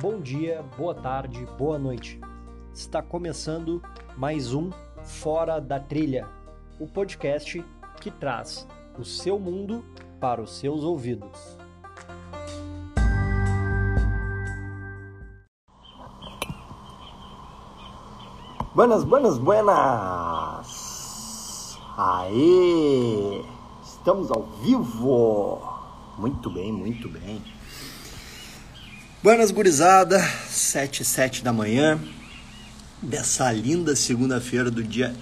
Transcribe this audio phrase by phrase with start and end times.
[0.00, 2.20] bom dia, boa tarde, boa noite.
[2.74, 3.82] Está começando
[4.16, 4.70] mais um
[5.02, 6.28] Fora da Trilha,
[6.78, 7.64] o podcast
[8.00, 8.68] que traz
[8.98, 9.82] o seu mundo
[10.20, 11.56] para os seus ouvidos.
[18.74, 20.66] Buenas, buenas, buenas!
[21.96, 23.42] Aê!
[23.82, 25.62] Estamos ao vivo!
[26.18, 27.55] Muito bem, muito bem.
[29.22, 30.20] Buenas, gurizada!
[30.20, 31.98] 7 7 da manhã
[33.00, 35.16] dessa linda segunda-feira do dia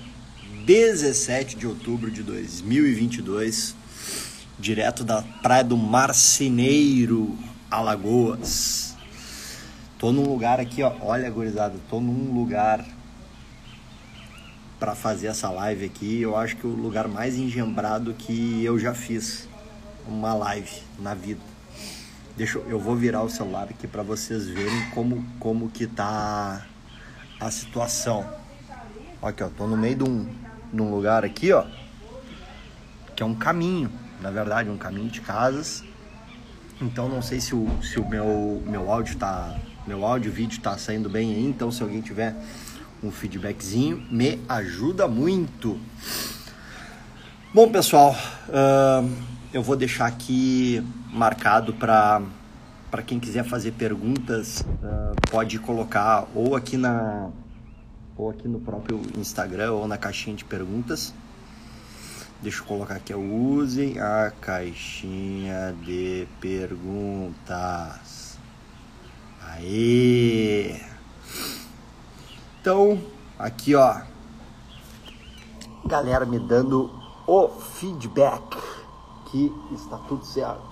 [0.66, 3.76] 17 de outubro de 2022,
[4.58, 7.38] direto da Praia do Marceneiro,
[7.70, 8.96] Alagoas.
[9.96, 10.92] Tô num lugar aqui, ó.
[11.00, 12.84] Olha, gurizada, tô num lugar
[14.78, 16.20] para fazer essa live aqui.
[16.20, 19.48] Eu acho que o lugar mais engembrado que eu já fiz
[20.06, 21.53] uma live na vida.
[22.36, 26.66] Deixa eu, eu vou virar o celular aqui para vocês verem como como que tá
[27.38, 28.28] a situação.
[29.22, 30.02] Aqui, ó, tô no meio de
[30.82, 31.64] um, lugar aqui, ó,
[33.14, 33.88] que é um caminho,
[34.20, 35.84] na verdade, um caminho de casas.
[36.80, 40.76] Então não sei se o, se o meu meu áudio tá meu áudio vídeo tá
[40.76, 42.34] saindo bem aí, então se alguém tiver
[43.00, 45.78] um feedbackzinho, me ajuda muito.
[47.54, 48.16] Bom, pessoal,
[48.48, 52.20] uh, eu vou deixar aqui marcado para
[52.90, 57.30] para quem quiser fazer perguntas, uh, pode colocar ou aqui na
[58.16, 61.14] ou aqui no próprio Instagram ou na caixinha de perguntas.
[62.42, 68.38] Deixa eu colocar aqui, use a caixinha de perguntas.
[69.40, 70.80] Aí.
[72.60, 73.00] Então,
[73.38, 74.00] aqui ó,
[75.86, 76.90] galera me dando
[77.26, 78.56] o feedback
[79.72, 80.62] está tudo certo.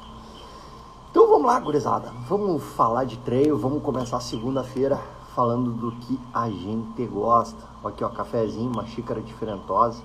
[1.11, 2.13] Então vamos lá, gurizada.
[2.29, 4.99] Vamos falar de treino, vamos começar segunda-feira
[5.35, 7.63] falando do que a gente gosta.
[7.85, 10.03] Aqui ó, cafezinho, uma xícara diferentosa,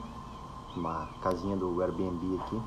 [0.75, 2.61] uma casinha do Airbnb aqui.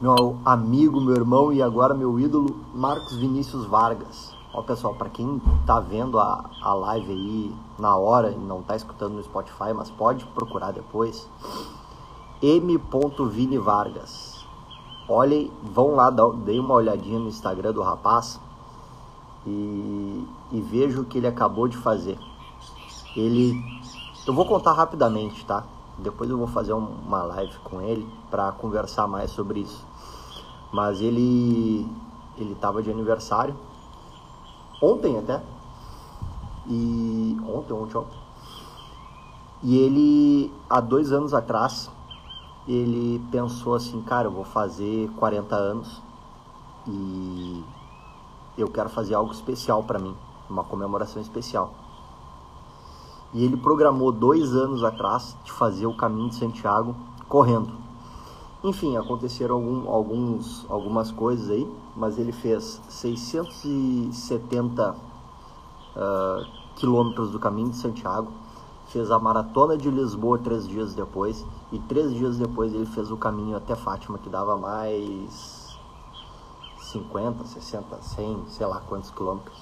[0.00, 4.34] Meu amigo, meu irmão e agora meu ídolo, Marcos Vinícius Vargas.
[4.52, 8.74] Ó, pessoal, para quem tá vendo a, a live aí na hora e não tá
[8.74, 11.28] escutando no Spotify, mas pode procurar depois,
[12.42, 12.76] M.
[13.30, 14.44] Vini Vargas.
[15.08, 16.10] Olhem, vão lá,
[16.44, 18.40] deem uma olhadinha no Instagram do rapaz
[19.46, 22.18] e, e o que ele acabou de fazer.
[23.16, 23.62] Ele,
[24.26, 25.64] eu vou contar rapidamente, tá?
[25.98, 29.86] Depois eu vou fazer uma live com ele para conversar mais sobre isso.
[30.72, 31.86] Mas ele,
[32.36, 33.54] ele tava de aniversário
[34.80, 35.40] ontem até.
[36.66, 38.18] E ontem, ontem, ontem.
[39.62, 41.88] E ele, há dois anos atrás,
[42.66, 46.00] ele pensou assim, cara, eu vou fazer 40 anos
[46.86, 47.62] e
[48.56, 50.16] eu quero fazer algo especial para mim,
[50.48, 51.74] uma comemoração especial.
[53.34, 56.94] E ele programou dois anos atrás de fazer o caminho de Santiago
[57.28, 57.72] correndo.
[58.62, 64.94] Enfim, aconteceram algum, alguns, algumas coisas aí, mas ele fez 670
[65.96, 66.46] uh,
[66.76, 68.30] quilômetros do caminho de Santiago,
[68.92, 73.16] fez a maratona de Lisboa três dias depois, e três dias depois ele fez o
[73.16, 75.78] caminho até Fátima, que dava mais
[76.78, 79.58] 50, 60, 100, sei lá quantos quilômetros,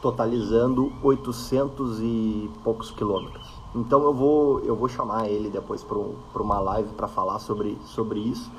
[0.00, 3.46] totalizando 800 e poucos quilômetros.
[3.74, 8.18] Então eu vou, eu vou chamar ele depois para uma live para falar sobre, sobre
[8.18, 8.50] isso.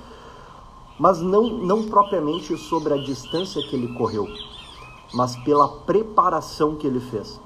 [0.99, 4.27] Mas não, não propriamente sobre a distância que ele correu,
[5.13, 7.39] mas pela preparação que ele fez.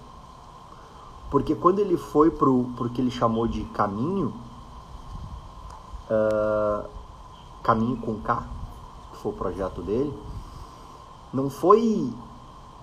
[1.34, 4.32] Porque quando ele foi para o que ele chamou de caminho,
[6.08, 6.88] uh,
[7.64, 8.48] Caminho com K,
[9.12, 10.14] que foi o projeto dele,
[11.34, 12.14] não foi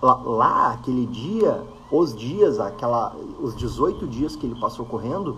[0.01, 5.37] lá, lá aquele dia os dias, aquela, os 18 dias que ele passou correndo,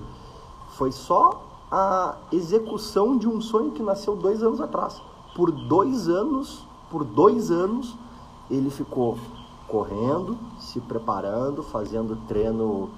[0.70, 1.40] foi só
[1.72, 5.00] a execução de um sonho que nasceu dois anos atrás.
[5.36, 7.96] Por dois anos, por dois anos,
[8.50, 9.20] ele ficou
[9.68, 12.90] correndo, se preparando, fazendo treino,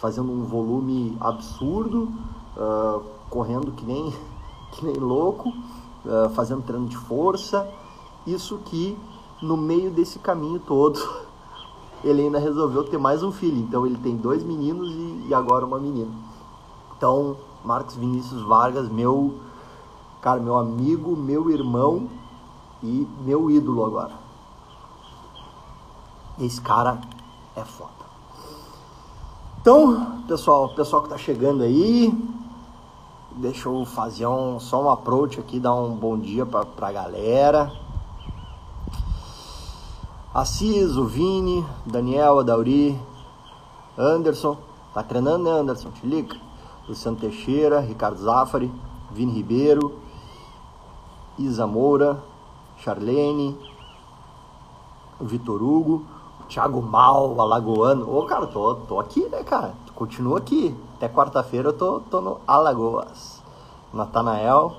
[0.00, 2.10] fazendo um volume absurdo,
[2.56, 4.12] uh, correndo que nem,
[4.72, 7.68] que nem louco, uh, fazendo treino de força.
[8.26, 8.98] Isso que
[9.40, 10.98] no meio desse caminho todo
[12.02, 13.58] ele ainda resolveu ter mais um filho.
[13.58, 16.10] Então ele tem dois meninos e, e agora uma menina.
[16.96, 19.34] Então, Marcos Vinícius Vargas, meu,
[20.20, 22.08] cara, meu amigo, meu irmão
[22.82, 24.12] e meu ídolo agora.
[26.38, 27.00] Esse cara
[27.54, 27.99] é foda.
[29.60, 32.10] Então, pessoal, pessoal que tá chegando aí,
[33.32, 37.70] deixa eu fazer um, só um approach aqui, dar um bom dia pra, pra galera.
[40.32, 42.98] Assis, o Vini, Daniel, a Dauri,
[43.98, 44.56] Anderson.
[44.94, 45.90] Tá treinando, né, Anderson?
[45.90, 46.34] Te liga.
[46.88, 48.72] Luciano Teixeira, Ricardo Zafari,
[49.10, 50.00] Vini Ribeiro,
[51.38, 52.18] Isa Moura,
[52.78, 53.58] Charlene,
[55.20, 56.06] Vitor Hugo,
[56.50, 58.12] Thiago Mal, Alagoano.
[58.12, 59.72] Ô, cara, tô, tô aqui, né, cara?
[59.94, 60.76] Continua aqui.
[60.96, 63.40] Até quarta-feira eu tô, tô no Alagoas.
[63.94, 64.74] Natanael.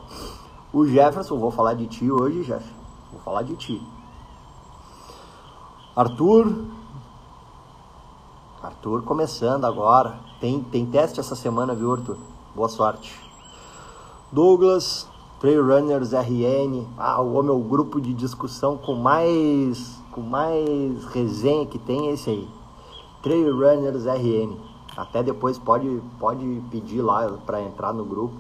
[0.74, 2.66] O Jefferson, vou falar de ti hoje, Jeff.
[3.10, 3.82] Vou falar de ti.
[5.96, 6.66] Arthur.
[8.62, 10.20] Arthur começando agora.
[10.42, 12.18] Tem, tem teste essa semana, viu, Arthur?
[12.54, 13.18] Boa sorte.
[14.30, 15.08] Douglas,
[15.40, 16.86] Trail Runners RN.
[16.98, 22.30] Ah, o meu grupo de discussão com mais com mais resenha que tem é esse
[22.30, 22.50] aí.
[23.22, 24.58] Trail Runners RN.
[24.96, 28.36] Até depois pode pode pedir lá para entrar no grupo.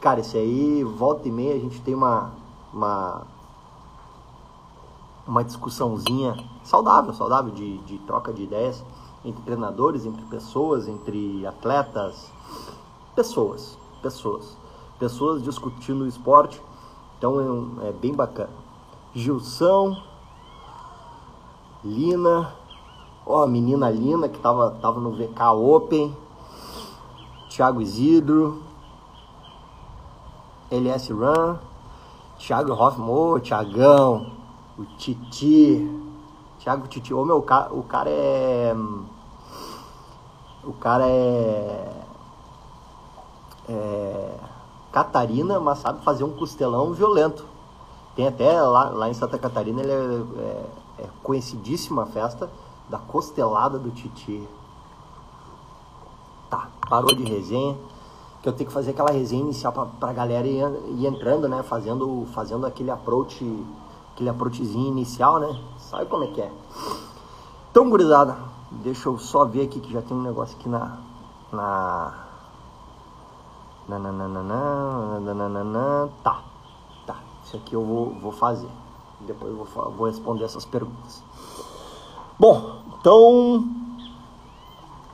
[0.00, 2.30] Cara, esse aí volta e meia a gente tem uma
[2.72, 3.26] uma
[5.26, 8.82] uma discussãozinha saudável, saudável de, de troca de ideias
[9.24, 12.32] entre treinadores, entre pessoas, entre atletas,
[13.14, 14.56] pessoas, pessoas,
[14.98, 16.62] pessoas discutindo o esporte.
[17.18, 18.50] Então é, é bem bacana.
[19.14, 20.00] Gilson,
[21.84, 22.52] Lina,
[23.24, 26.16] ó, a menina Lina que tava, tava no VK Open,
[27.48, 28.62] Thiago Isidro,
[30.70, 31.56] LS Run,
[32.38, 34.32] Thiago Hoffman, Thiagão,
[34.78, 35.88] o Titi,
[36.58, 38.74] Thiago Titi, ô meu, o cara é.
[40.64, 42.02] O cara é.
[43.68, 44.34] É.
[44.92, 47.44] Catarina, mas sabe fazer um costelão violento.
[48.16, 50.64] Tem até lá, lá em Santa Catarina, ele é, é,
[50.98, 52.50] é conhecidíssima festa
[52.88, 54.46] da costelada do Titi.
[56.50, 57.76] Tá, parou de resenha.
[58.42, 60.62] Que eu tenho que fazer aquela resenha inicial pra, pra galera ir,
[60.96, 61.62] ir entrando, né?
[61.62, 63.44] Fazendo, fazendo aquele approach
[64.18, 65.60] aquele approachzinho inicial, né?
[65.78, 66.50] Sabe como é que é.
[67.70, 68.36] Então, gurizada,
[68.70, 70.98] deixa eu só ver aqui que já tem um negócio aqui na...
[71.52, 72.24] na...
[73.88, 76.42] Nananana, tá,
[77.06, 78.68] tá, isso aqui eu vou, vou fazer.
[79.20, 81.22] Depois eu vou, vou responder essas perguntas.
[82.38, 83.68] Bom, então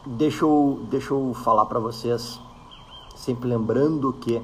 [0.05, 2.39] deixa eu, deixa eu falar para vocês,
[3.15, 4.43] sempre lembrando que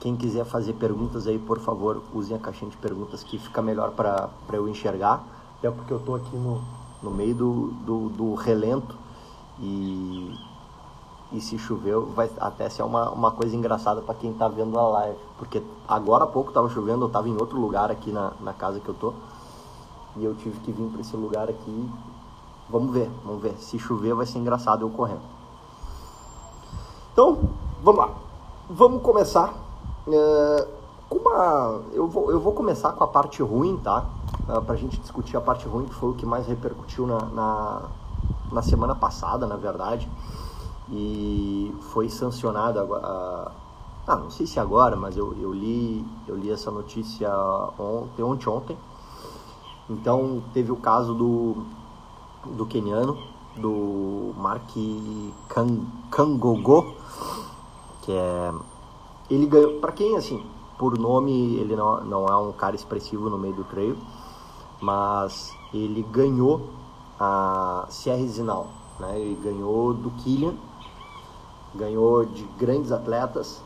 [0.00, 3.92] quem quiser fazer perguntas aí, por favor, usem a caixinha de perguntas que fica melhor
[3.92, 5.24] para eu enxergar.
[5.58, 6.62] Até porque eu estou aqui no,
[7.02, 8.94] no meio do, do, do, relento
[9.58, 10.34] e,
[11.32, 14.88] e se chover vai até ser uma, uma coisa engraçada para quem está vendo a
[14.88, 15.18] live.
[15.38, 18.80] Porque agora há pouco estava chovendo, eu estava em outro lugar aqui na, na casa
[18.80, 19.12] que eu tô
[20.16, 21.90] e eu tive que vir para esse lugar aqui.
[22.68, 23.56] Vamos ver, vamos ver.
[23.58, 25.22] Se chover vai ser engraçado eu correndo.
[27.12, 27.38] Então,
[27.82, 28.10] vamos lá.
[28.68, 29.66] Vamos começar
[30.06, 30.68] Uh,
[31.10, 34.04] uma, eu, vou, eu vou começar com a parte ruim, tá?
[34.48, 37.82] Uh, pra gente discutir a parte ruim, que foi o que mais repercutiu na, na,
[38.52, 40.08] na semana passada, na verdade.
[40.90, 42.78] E foi sancionado.
[42.94, 47.28] Ah, não sei se agora, mas eu, eu, li, eu li essa notícia
[47.78, 48.78] ontem, ontem, ontem.
[49.90, 51.64] Então teve o caso do,
[52.44, 53.18] do keniano,
[53.56, 54.70] do Mark
[56.10, 56.94] Kangogo,
[58.02, 58.52] que é
[59.28, 60.44] ele ganhou, para quem assim,
[60.78, 63.96] por nome ele não, não é um cara expressivo no meio do trail,
[64.80, 66.70] mas ele ganhou
[67.18, 68.68] a Sierra Zinal,
[69.00, 69.18] né?
[69.18, 70.54] Ele ganhou do Killian,
[71.76, 73.62] ganhou de grandes atletas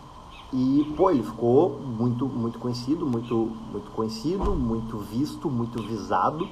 [0.52, 3.34] e pô, ele ficou muito muito conhecido, muito
[3.72, 6.48] muito conhecido, muito visto, muito visado.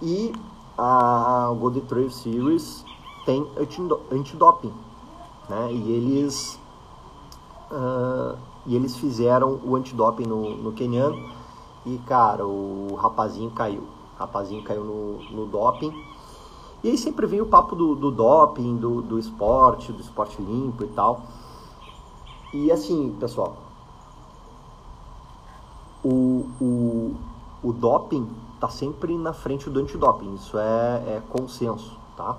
[0.00, 0.32] E
[0.78, 2.84] a Golden Trail Series
[3.26, 3.46] tem
[4.10, 4.72] antidoping,
[5.48, 5.72] né?
[5.72, 6.58] E eles
[7.70, 8.36] Uh,
[8.66, 11.14] e eles fizeram o antidoping no, no Kenyan
[11.86, 13.82] e, cara, o rapazinho caiu.
[14.16, 15.92] O rapazinho caiu no, no doping.
[16.82, 20.84] E aí sempre vem o papo do, do doping, do, do esporte, do esporte limpo
[20.84, 21.22] e tal.
[22.52, 23.56] E assim, pessoal,
[26.02, 27.16] o, o,
[27.62, 32.36] o doping tá sempre na frente do antidoping, isso é, é consenso, tá?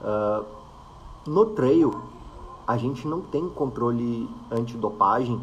[0.00, 0.44] Uh,
[1.26, 1.94] no trail,
[2.66, 5.40] a gente não tem controle antidopagem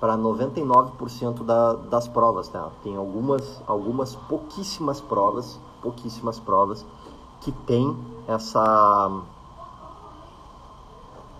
[0.00, 2.70] para 99% da, das provas, tá?
[2.82, 6.86] Tem algumas, algumas pouquíssimas provas, pouquíssimas provas
[7.40, 7.96] que tem
[8.26, 9.22] essa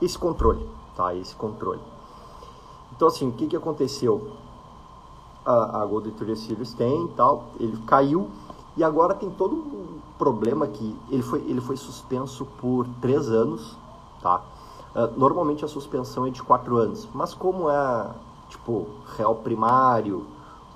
[0.00, 1.14] esse controle, tá?
[1.14, 1.80] Esse controle.
[2.94, 4.32] Então assim, o que que aconteceu?
[5.44, 8.28] A, a Golden Tour Series tem tal, ele caiu
[8.76, 13.76] e agora tem todo um problema que ele foi ele foi suspenso por três anos,
[14.20, 14.42] tá?
[14.94, 18.11] Uh, normalmente a suspensão é de quatro anos, mas como é
[18.49, 20.26] tipo réu primário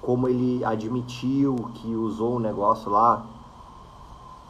[0.06, 3.26] como ele admitiu que usou o um negócio lá,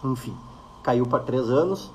[0.05, 0.37] enfim,
[0.83, 1.91] caiu para três anos.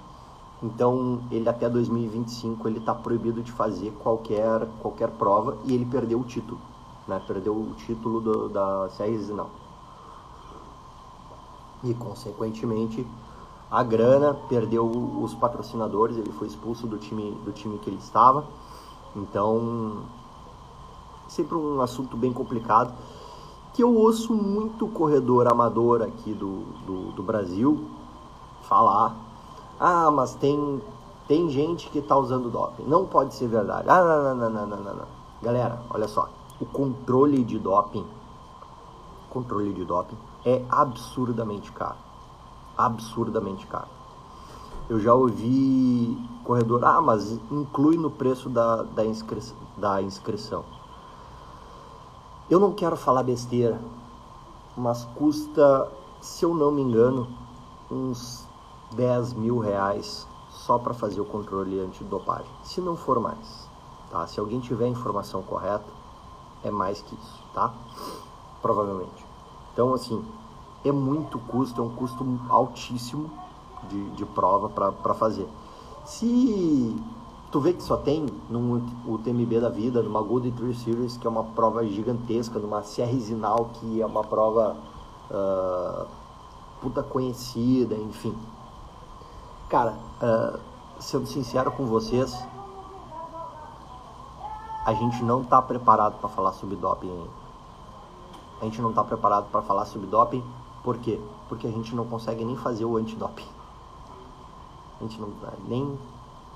[0.63, 6.19] Então ele até 2025 ele está proibido de fazer qualquer qualquer prova e ele perdeu
[6.19, 6.59] o título,
[7.07, 7.19] né?
[7.25, 9.49] Perdeu o título do, da CR não.
[11.83, 13.07] E consequentemente
[13.71, 18.45] a grana, perdeu os patrocinadores, ele foi expulso do time do time que ele estava.
[19.15, 20.03] Então
[21.27, 22.93] sempre um assunto bem complicado
[23.73, 27.85] que eu ouço muito corredor amador aqui do, do, do Brasil
[28.63, 29.15] falar
[29.83, 30.79] ah, mas tem,
[31.27, 32.83] tem gente que está usando doping.
[32.83, 33.89] Não pode ser verdade.
[33.89, 35.07] Ah, não, não, não, não, não, não.
[35.41, 36.29] Galera, olha só.
[36.59, 38.05] O controle de doping,
[39.27, 41.95] controle de doping é absurdamente caro.
[42.77, 43.87] Absurdamente caro.
[44.87, 49.41] Eu já ouvi corredor, ah, mas inclui no preço da, da, inscri
[49.77, 50.63] da inscrição.
[52.51, 53.79] Eu não quero falar besteira,
[54.75, 55.89] mas custa,
[56.19, 57.25] se eu não me engano,
[57.89, 58.45] uns
[58.91, 63.69] 10 mil reais só para fazer o controle antidopagem, se não for mais,
[64.09, 64.27] tá?
[64.27, 65.85] Se alguém tiver a informação correta,
[66.61, 67.73] é mais que isso, tá?
[68.61, 69.25] Provavelmente.
[69.71, 70.21] Então, assim,
[70.83, 73.31] é muito custo, é um custo altíssimo
[73.87, 75.47] de, de prova para fazer.
[76.03, 77.01] Se
[77.51, 81.29] tu vê que só tem no UTMB da vida, numa Golden Trail Series, que é
[81.29, 84.77] uma prova gigantesca, numa CR Zinal, que é uma prova
[85.29, 86.07] uh,
[86.81, 88.35] puta conhecida, enfim,
[89.71, 90.59] Cara, uh,
[90.99, 92.37] sendo sincero com vocês,
[94.85, 97.25] a gente não está preparado para falar sobre doping.
[98.59, 100.43] A gente não está preparado para falar sobre doping,
[100.83, 101.21] por quê?
[101.47, 103.47] Porque a gente não consegue nem fazer o antidoping.
[104.99, 105.29] A gente não
[105.69, 105.97] nem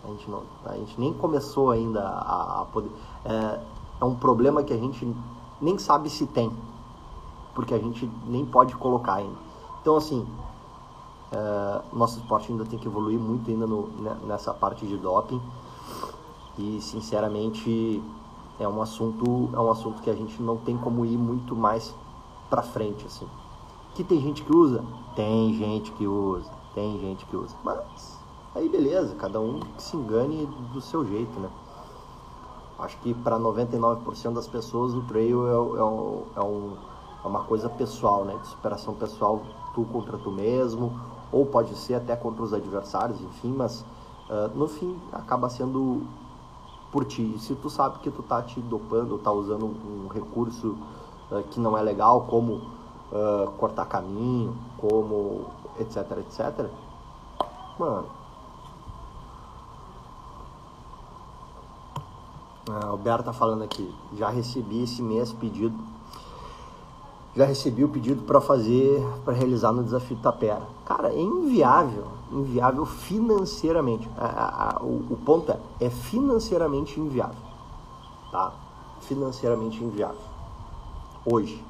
[0.05, 2.91] a gente não a gente nem começou ainda a, a poder
[3.25, 3.59] é,
[4.01, 5.13] é um problema que a gente
[5.61, 6.51] nem sabe se tem,
[7.53, 9.37] porque a gente nem pode colocar ainda.
[9.81, 10.25] Então assim,
[11.25, 15.41] Uh, nosso esporte ainda tem que evoluir muito ainda no, né, nessa parte de doping.
[16.57, 18.01] E sinceramente
[18.59, 21.93] é um assunto é um assunto que a gente não tem como ir muito mais
[22.49, 23.27] para frente assim.
[23.95, 24.85] Que tem gente que usa?
[25.15, 27.55] Tem gente que usa tem gente que usa.
[27.63, 28.19] Mas
[28.55, 31.49] aí beleza cada um que se engane do seu jeito né
[32.79, 36.77] acho que para 99% das pessoas o trail é, é, um, é, um,
[37.23, 39.41] é uma coisa pessoal né de superação pessoal
[39.73, 40.91] tu contra tu mesmo
[41.31, 43.81] ou pode ser até contra os adversários, enfim, mas
[44.29, 46.03] uh, no fim acaba sendo
[46.91, 47.33] por ti.
[47.35, 50.77] E se tu sabe que tu tá te dopando, tá usando um recurso
[51.29, 52.53] uh, que não é legal, como
[53.11, 55.47] uh, cortar caminho, como
[55.77, 56.69] etc, etc,
[57.77, 58.05] mano.
[62.69, 65.75] A Alberto tá falando aqui, já recebi esse mês pedido
[67.35, 70.61] já recebi o pedido para fazer, para realizar no desafio Tapera.
[70.85, 74.09] Cara, é inviável, inviável financeiramente.
[74.17, 77.35] A, a, a, o, o, ponto é, é financeiramente inviável,
[78.31, 78.53] tá?
[79.01, 80.21] Financeiramente inviável.
[81.25, 81.61] Hoje,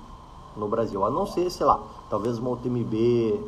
[0.55, 1.03] no Brasil.
[1.03, 1.79] A não ser, sei lá,
[2.11, 3.39] talvez uma UTMB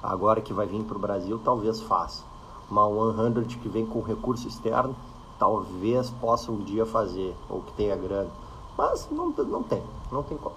[0.00, 2.22] agora que vai vir para o Brasil, talvez faça.
[2.70, 4.94] Uma 100 que vem com recurso externo,
[5.38, 8.30] talvez possa um dia fazer, ou que tenha grana.
[8.76, 10.56] Mas não, não tem, não tem como.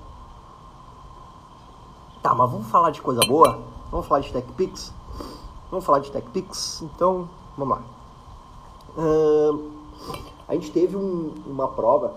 [2.21, 3.59] Tá, mas vamos falar de coisa boa?
[3.89, 4.93] Vamos falar de TechPix?
[5.69, 6.81] Vamos falar de TechPix?
[6.83, 7.83] Então, vamos lá.
[8.97, 9.71] Uh,
[10.47, 12.13] a gente teve um, uma prova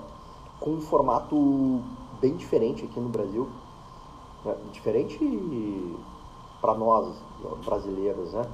[0.61, 1.81] com um formato
[2.21, 3.49] bem diferente aqui no Brasil.
[4.45, 4.57] Né?
[4.73, 5.97] Diferente
[6.61, 7.15] para nós,
[7.65, 8.45] brasileiros, né?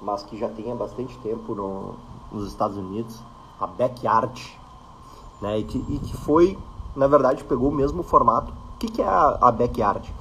[0.00, 1.94] Mas que já tem há bastante tempo no,
[2.32, 3.20] nos Estados Unidos.
[3.60, 4.58] A Backyard.
[5.40, 5.58] Né?
[5.60, 6.58] E, que, e que foi,
[6.96, 8.52] na verdade, pegou o mesmo formato.
[8.74, 10.12] O que, que é a, a Backyard?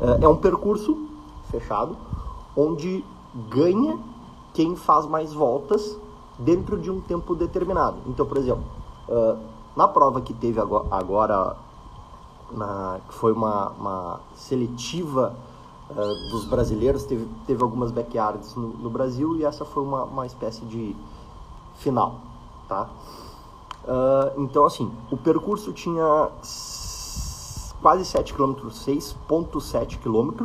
[0.00, 0.96] É, é um percurso
[1.50, 1.96] fechado
[2.56, 3.04] onde
[3.48, 3.98] ganha
[4.52, 5.98] quem faz mais voltas
[6.38, 7.96] dentro de um tempo determinado.
[8.06, 8.64] Então, por exemplo,
[9.08, 9.38] uh,
[9.76, 11.56] na prova que teve agora, agora
[12.50, 15.36] na, que foi uma, uma seletiva
[15.90, 20.26] uh, dos brasileiros, teve, teve algumas backyards no, no, Brasil e essa foi uma, uma
[20.26, 20.96] espécie de
[21.76, 22.20] final,
[22.68, 22.88] tá?
[23.84, 26.30] Uh, então, assim, o percurso tinha
[27.80, 30.44] quase 7 km, 6,7 km,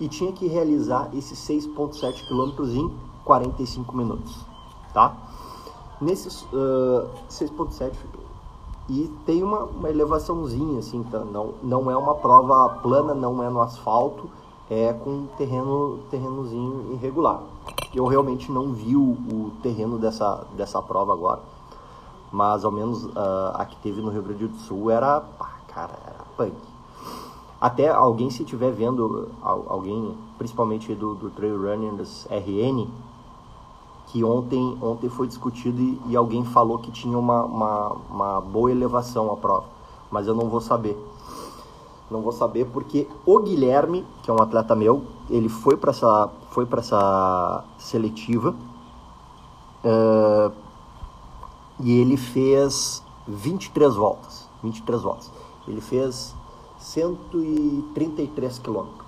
[0.00, 2.90] e tinha que realizar esses 6,7 km em
[3.24, 4.36] 45 minutos,
[4.92, 5.16] tá?
[6.00, 7.92] Nesses uh, 6,7
[8.88, 11.20] e tem uma, uma elevaçãozinha, assim, tá?
[11.20, 14.30] não, não é uma prova plana, não é no asfalto,
[14.70, 17.42] é com terreno terrenozinho irregular.
[17.94, 21.40] Eu realmente não vi o, o terreno dessa, dessa prova agora,
[22.30, 25.94] mas ao menos uh, a que teve no Rio Grande do Sul era, pá, cara,
[26.06, 26.56] era punk.
[27.60, 32.86] Até alguém se estiver vendo, alguém, principalmente do, do Trail Runners RN,
[34.08, 38.70] que ontem, ontem foi discutido e, e alguém falou que tinha uma, uma, uma boa
[38.70, 39.66] elevação a prova,
[40.10, 40.96] mas eu não vou saber.
[42.10, 46.30] Não vou saber porque o Guilherme, que é um atleta meu, ele foi para essa,
[46.50, 48.54] foi essa seletiva
[49.84, 50.52] uh,
[51.80, 54.48] e ele fez 23 voltas.
[54.62, 55.32] 23 voltas.
[55.66, 56.34] Ele fez
[56.78, 59.06] 133 quilômetros.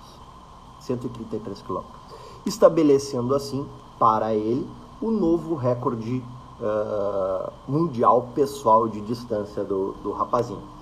[0.81, 1.99] 133 quilômetros.
[2.45, 3.65] Estabelecendo assim
[3.97, 4.67] para ele
[5.01, 6.23] o novo recorde
[6.59, 10.78] uh, mundial pessoal de distância do, do rapazinho.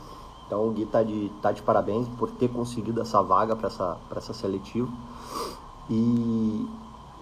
[0.48, 3.98] Então o Gui tá de, tá de parabéns por ter conseguido essa vaga para essa,
[4.16, 4.90] essa seletiva.
[5.90, 6.68] E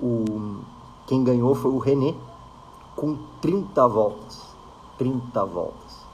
[0.02, 0.60] o,
[1.08, 2.16] quem ganhou foi o René,
[2.96, 4.56] com 30 voltas.
[4.98, 6.06] 30 voltas.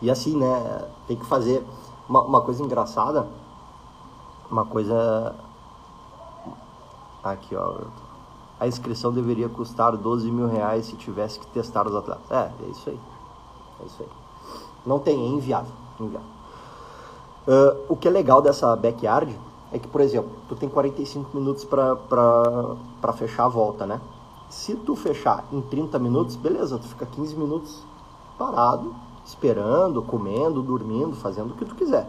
[0.00, 1.66] E assim, né, tem que fazer
[2.08, 3.28] uma, uma coisa engraçada,
[4.50, 5.34] uma coisa.
[7.22, 7.80] Aqui, ó
[8.60, 12.30] a inscrição deveria custar 12 mil reais se tivesse que testar os atletas.
[12.30, 13.00] É, é isso aí.
[13.80, 14.08] É isso aí.
[14.84, 15.72] Não tem, é inviável.
[16.00, 16.28] Inviável.
[17.46, 19.34] Uh, o que é legal dessa backyard
[19.72, 24.00] é que, por exemplo, tu tem 45 minutos para fechar a volta, né?
[24.48, 27.82] Se tu fechar em 30 minutos, beleza, tu fica 15 minutos
[28.38, 32.08] parado, esperando, comendo, dormindo, fazendo o que tu quiser.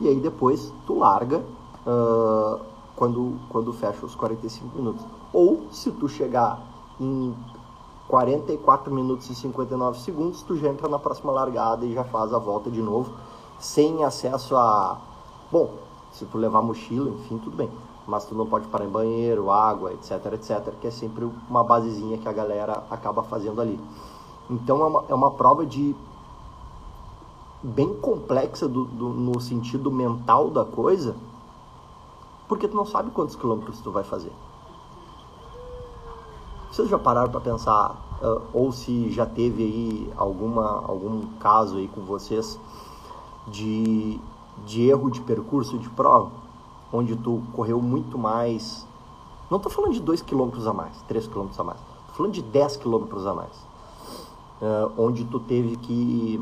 [0.00, 1.38] E aí depois tu larga
[1.86, 2.60] uh,
[2.96, 5.04] quando, quando fecha os 45 minutos.
[5.32, 6.60] Ou se tu chegar
[7.00, 7.34] em
[8.08, 12.38] 44 minutos e 59 segundos, tu já entra na próxima largada e já faz a
[12.38, 13.12] volta de novo,
[13.58, 14.98] sem acesso a.
[15.52, 15.74] Bom,
[16.10, 17.70] se tu levar mochila, enfim, tudo bem.
[18.06, 22.16] Mas tu não pode parar em banheiro, água, etc, etc, que é sempre uma basezinha
[22.16, 23.78] que a galera acaba fazendo ali.
[24.48, 25.94] Então é uma, é uma prova de
[27.62, 31.14] bem complexa do, do, no sentido mental da coisa,
[32.48, 34.32] porque tu não sabe quantos quilômetros tu vai fazer.
[36.70, 41.88] Vocês já pararam para pensar, uh, ou se já teve aí alguma, algum caso aí
[41.88, 42.58] com vocês
[43.46, 44.20] de,
[44.66, 46.30] de erro de percurso de prova,
[46.92, 48.86] onde tu correu muito mais.
[49.50, 52.42] Não estou falando de 2 km a mais, 3 km a mais, estou falando de
[52.42, 53.56] 10 km a mais,
[54.60, 56.40] uh, onde tu teve que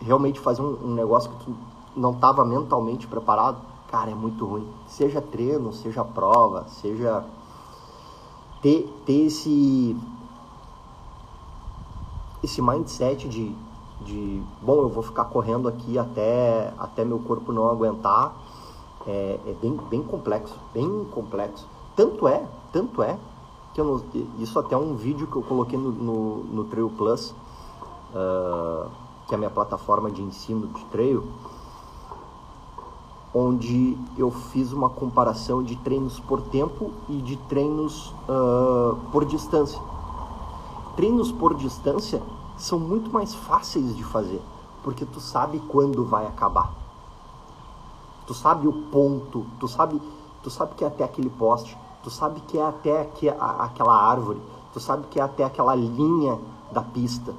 [0.00, 1.56] realmente fazer um, um negócio que tu
[1.96, 3.58] não estava mentalmente preparado.
[3.90, 4.66] Cara, é muito ruim.
[4.86, 7.24] Seja treino, seja prova, seja
[8.60, 9.96] ter, ter esse,
[12.46, 13.54] esse mindset de,
[14.00, 18.34] de, bom, eu vou ficar correndo aqui até, até meu corpo não aguentar,
[19.06, 21.66] é, é bem, bem complexo, bem complexo.
[21.94, 23.18] Tanto é, tanto é,
[23.74, 24.02] que eu
[24.38, 27.34] isso até é um vídeo que eu coloquei no, no, no Trail Plus,
[28.14, 28.88] uh,
[29.26, 31.24] que é a minha plataforma de ensino de trail,
[33.34, 39.80] onde eu fiz uma comparação de treinos por tempo e de treinos uh, por distância.
[40.96, 42.22] Treinos por distância
[42.56, 44.42] são muito mais fáceis de fazer,
[44.82, 46.72] porque tu sabe quando vai acabar.
[48.26, 50.00] Tu sabe o ponto, tu sabe,
[50.42, 53.96] tu sabe que é até aquele poste, tu sabe que é até aqui, a, aquela
[53.96, 54.40] árvore,
[54.72, 56.38] tu sabe que é até aquela linha
[56.72, 57.34] da pista.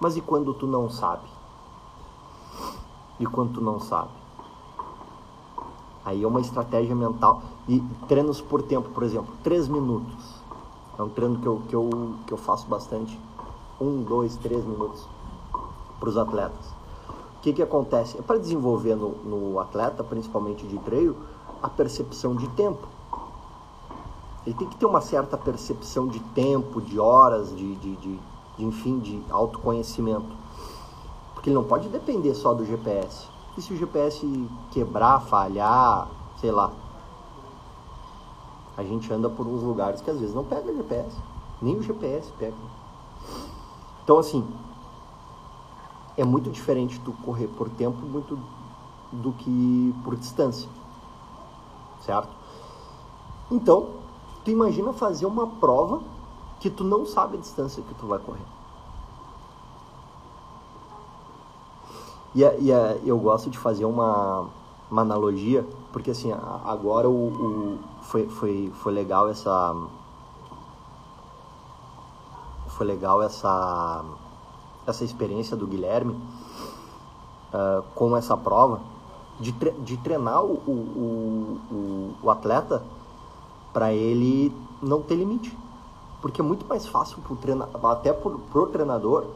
[0.00, 1.34] Mas e quando tu não sabe?
[3.18, 4.10] e quanto não sabe.
[6.04, 7.42] Aí é uma estratégia mental.
[7.68, 10.42] E treinos por tempo, por exemplo, 3 minutos.
[10.98, 13.18] É um treino que eu, que eu, que eu faço bastante.
[13.80, 15.06] 1, 2, 3 minutos
[15.98, 16.66] para os atletas.
[17.38, 18.18] O que, que acontece?
[18.18, 21.16] É para desenvolver no, no atleta, principalmente de treino,
[21.62, 22.86] a percepção de tempo.
[24.46, 28.20] Ele tem que ter uma certa percepção de tempo, de horas, de, de, de,
[28.56, 30.36] de enfim, de autoconhecimento.
[31.32, 33.26] Porque ele não pode depender só do GPS.
[33.56, 34.26] E se o GPS
[34.70, 36.08] quebrar, falhar,
[36.40, 36.72] sei lá,
[38.76, 41.16] a gente anda por uns lugares que às vezes não pega o GPS.
[41.62, 42.54] Nem o GPS pega.
[44.04, 44.46] Então, assim,
[46.16, 48.38] é muito diferente tu correr por tempo muito
[49.10, 50.68] do que por distância.
[52.02, 52.28] Certo?
[53.50, 53.88] Então,
[54.44, 56.02] tu imagina fazer uma prova
[56.60, 58.44] que tu não sabe a distância que tu vai correr.
[62.34, 64.48] E, e eu gosto de fazer uma,
[64.90, 66.32] uma analogia, porque assim,
[66.64, 69.74] agora o, o, foi, foi, foi legal essa.
[72.76, 74.04] Foi legal essa,
[74.86, 76.12] essa experiência do Guilherme
[77.52, 78.80] uh, com essa prova,
[79.40, 82.82] de, tre de treinar o, o, o, o atleta
[83.72, 85.56] para ele não ter limite.
[86.20, 89.26] Porque é muito mais fácil pro treinador, até pro, pro treinador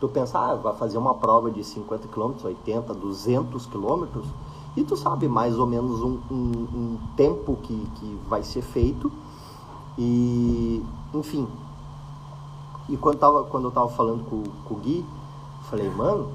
[0.00, 4.06] Tu pensa, ah, vai fazer uma prova de 50 km, 80, 200 km,
[4.76, 9.10] e tu sabe mais ou menos um, um, um tempo que, que vai ser feito.
[9.98, 11.48] E, enfim.
[12.88, 15.04] E quando, tava, quando eu tava falando com, com o Gui,
[15.68, 16.30] falei, mano,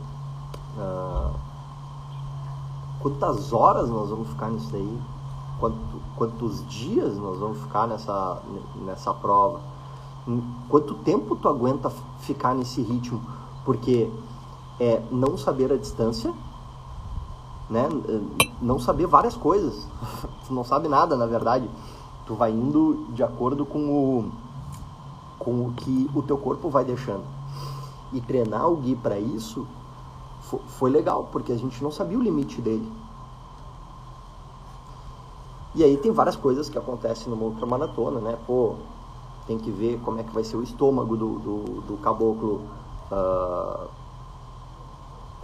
[0.78, 1.34] uh,
[3.00, 5.00] quantas horas nós vamos ficar nisso aí?
[5.60, 5.78] Quanto,
[6.16, 8.42] quantos dias nós vamos ficar nessa,
[8.86, 9.62] nessa prova?
[10.70, 11.89] Quanto tempo tu aguenta
[12.20, 13.22] ficar nesse ritmo?
[13.66, 14.10] Porque
[14.80, 16.34] é não saber a distância,
[17.70, 17.89] né?
[18.62, 19.88] Não saber várias coisas.
[20.48, 21.70] tu não sabe nada, na verdade.
[22.26, 24.32] Tu vai indo de acordo com o,
[25.43, 27.23] com o que o teu corpo vai deixando.
[28.12, 29.67] E treinar o Gui para isso
[30.67, 32.91] foi legal, porque a gente não sabia o limite dele.
[35.75, 38.38] E aí tem várias coisas que acontecem numa ultramaratona, né?
[38.45, 38.75] Pô,
[39.47, 42.62] tem que ver como é que vai ser o estômago do, do, do caboclo
[43.12, 43.88] uh,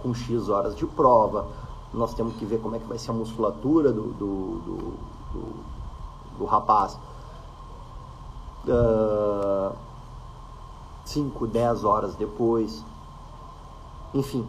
[0.00, 1.48] com X horas de prova.
[1.92, 4.76] Nós temos que ver como é que vai ser a musculatura do, do, do,
[5.32, 6.96] do, do rapaz.
[11.12, 12.84] 5, uh, 10 horas depois.
[14.14, 14.46] Enfim.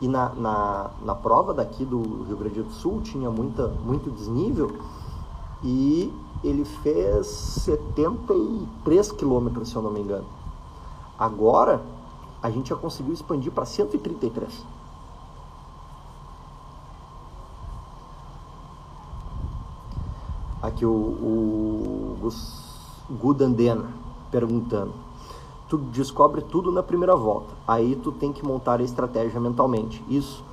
[0.00, 4.78] E na, na, na prova daqui do Rio Grande do Sul tinha muita, muito desnível
[5.62, 6.10] e
[6.42, 10.24] ele fez 73 quilômetros, se eu não me engano.
[11.18, 11.82] Agora,
[12.42, 14.64] a gente já conseguiu expandir para 133.
[20.62, 22.28] Aqui o, o
[23.10, 23.92] Gudandena
[24.30, 25.09] perguntando.
[25.70, 27.54] Tu descobre tudo na primeira volta.
[27.66, 30.04] Aí tu tem que montar a estratégia mentalmente.
[30.06, 30.44] Isso.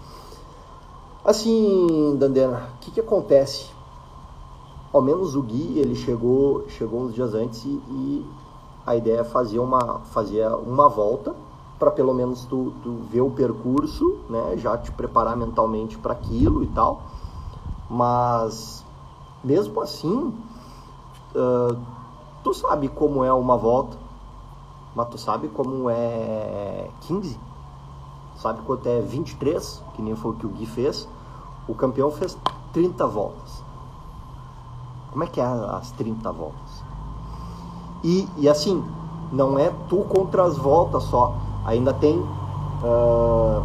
[1.25, 3.75] Assim, Dandena, o que, que acontece?
[4.91, 8.25] ao menos o Gui, ele chegou, chegou uns dias antes e, e
[8.85, 11.35] a ideia é fazer uma, fazer uma volta
[11.77, 16.63] para pelo menos tu, tu ver o percurso, né, já te preparar mentalmente para aquilo
[16.63, 17.03] e tal.
[17.87, 18.83] Mas
[19.43, 20.33] mesmo assim,
[21.35, 21.77] uh,
[22.43, 23.95] tu sabe como é uma volta,
[24.97, 27.39] mas tu sabe como é 15,
[28.35, 31.07] sabe quanto é 23, que nem foi o que o Gui fez.
[31.67, 32.35] O campeão fez
[32.73, 33.63] 30 voltas.
[35.11, 36.83] Como é que é as 30 voltas?
[38.03, 38.83] E, e assim,
[39.31, 41.35] não é tu contra as voltas só.
[41.63, 43.63] Ainda tem uh,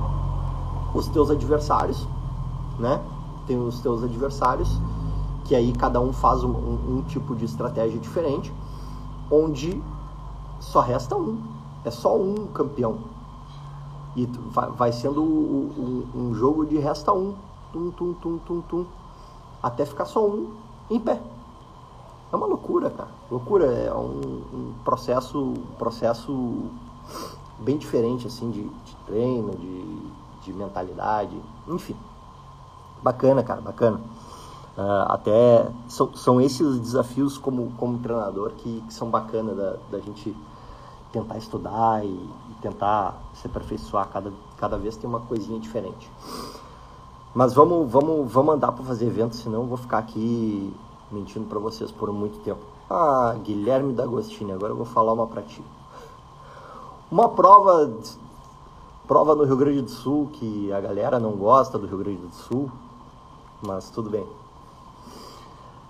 [0.92, 2.06] os teus adversários,
[2.78, 3.00] né?
[3.46, 4.78] Tem os teus adversários,
[5.46, 8.52] que aí cada um faz um, um, um tipo de estratégia diferente,
[9.30, 9.82] onde
[10.62, 11.42] só resta um.
[11.84, 12.98] É só um campeão.
[14.14, 14.26] E
[14.76, 17.34] vai, sendo um, um, jogo de resta um.
[17.72, 18.86] Tum, tum, tum, tum, tum.
[19.62, 20.52] Até ficar só um
[20.88, 21.20] em pé.
[22.32, 23.10] É uma loucura, cara.
[23.30, 26.70] Loucura é um, um processo, um processo
[27.58, 30.00] bem diferente assim de, de treino, de,
[30.44, 31.36] de, mentalidade,
[31.68, 31.96] enfim.
[33.02, 34.00] Bacana, cara, bacana.
[34.76, 39.98] Uh, até são, são esses desafios como, como treinador que, que são bacanas da, da
[39.98, 40.34] gente
[41.12, 46.10] tentar estudar e, tentar se aperfeiçoar cada, cada vez tem uma coisinha diferente.
[47.34, 50.72] Mas vamos, vamos, vamos andar para fazer evento, senão eu vou ficar aqui
[51.10, 52.60] mentindo para vocês por muito tempo.
[52.88, 55.62] Ah, Guilherme D'Agostini, agora eu vou falar uma para ti.
[57.10, 57.90] Uma prova
[59.06, 62.34] prova no Rio Grande do Sul que a galera não gosta do Rio Grande do
[62.34, 62.70] Sul,
[63.60, 64.22] mas tudo bem.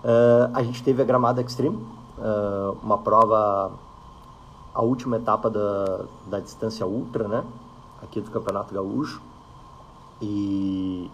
[0.02, 1.76] Uh, a gente teve a Gramada Extreme,
[2.18, 3.70] uh, uma prova,
[4.74, 7.44] a última etapa da, da distância ultra, né?
[8.02, 9.20] Aqui do Campeonato Gaúcho.
[10.20, 11.10] E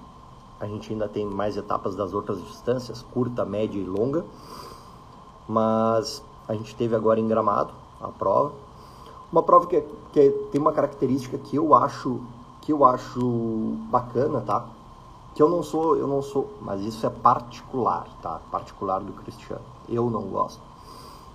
[0.60, 4.24] a gente ainda tem mais etapas das outras distâncias, curta, média e longa.
[5.48, 8.52] Mas a gente teve agora em Gramado a prova.
[9.32, 9.80] Uma prova que,
[10.12, 12.20] que tem uma característica que eu acho
[12.62, 14.66] que eu acho bacana, tá?
[15.34, 18.40] Que eu não sou, eu não sou, mas isso é particular, tá?
[18.50, 19.64] Particular do Cristiano.
[19.88, 20.67] Eu não gosto.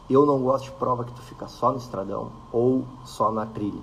[0.10, 3.82] Eu não gosto de prova que tu fica só no estradão ou só na trilha.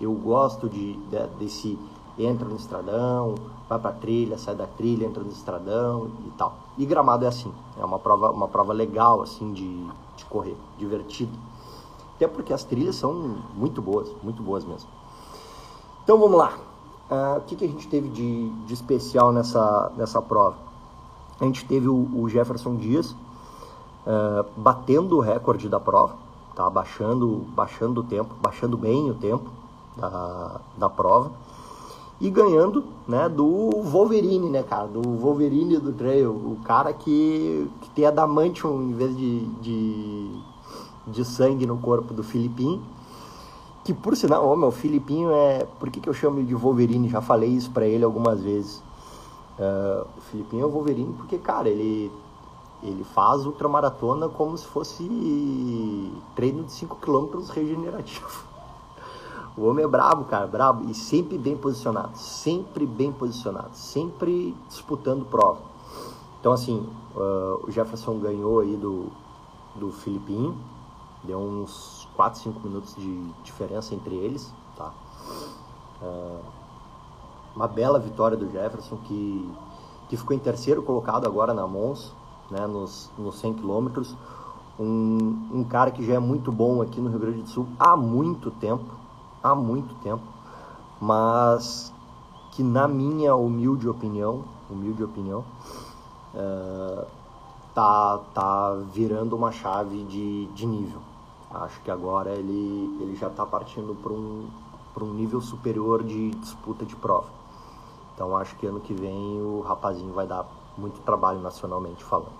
[0.00, 1.78] Eu gosto de, de desse
[2.18, 3.34] entra no estradão,
[3.68, 6.54] vai para trilha, sai da trilha, entra no estradão e tal.
[6.76, 11.32] E Gramado é assim, é uma prova, uma prova legal assim de, de correr, divertido.
[12.16, 14.88] Até porque as trilhas são muito boas, muito boas mesmo.
[16.04, 16.58] Então vamos lá.
[17.10, 20.56] Uh, o que, que a gente teve de, de especial nessa, nessa prova?
[21.40, 23.16] A gente teve o, o Jefferson Dias
[24.06, 26.14] uh, batendo o recorde da prova,
[26.54, 26.68] tá?
[26.68, 29.50] baixando, baixando o tempo, baixando bem o tempo
[29.96, 31.32] da, da prova
[32.20, 37.90] e ganhando, né, do Wolverine, né, cara, do Wolverine do trail, o cara que, que
[37.90, 40.30] tem adamantium em vez de, de,
[41.06, 42.82] de sangue no corpo do Filipinho,
[43.82, 45.66] Que por sinal, ô, meu Filipinho é.
[45.78, 47.08] Por que, que eu chamo ele de Wolverine?
[47.08, 48.82] Já falei isso para ele algumas vezes.
[49.58, 52.12] Uh, o Filipinho é o Wolverine porque, cara, ele
[52.82, 55.04] ele faz ultramaratona como se fosse
[56.34, 58.50] treino de 5 km regenerativo.
[59.56, 65.26] O homem é brabo, cara, brabo e sempre bem posicionado, sempre bem posicionado, sempre disputando
[65.26, 65.58] prova.
[66.38, 69.08] Então, assim, uh, o Jefferson ganhou aí do,
[69.74, 70.56] do Filipinho,
[71.24, 74.94] deu uns 4, 5 minutos de diferença entre eles, tá?
[76.00, 76.40] Uh,
[77.54, 79.52] uma bela vitória do Jefferson que,
[80.08, 82.14] que ficou em terceiro colocado agora na Mons,
[82.50, 84.14] né, nos, nos 100 quilômetros.
[84.78, 87.96] Um, um cara que já é muito bom aqui no Rio Grande do Sul há
[87.96, 88.94] muito tempo,
[89.42, 90.22] há muito tempo,
[91.00, 91.92] mas
[92.52, 95.44] que na minha humilde opinião, humilde opinião,
[96.34, 97.06] uh,
[97.74, 101.00] tá, tá virando uma chave de, de nível.
[101.50, 104.48] Acho que agora ele, ele já está partindo para um,
[105.02, 107.28] um nível superior de disputa de prova.
[108.14, 112.39] Então acho que ano que vem o rapazinho vai dar muito trabalho nacionalmente falando.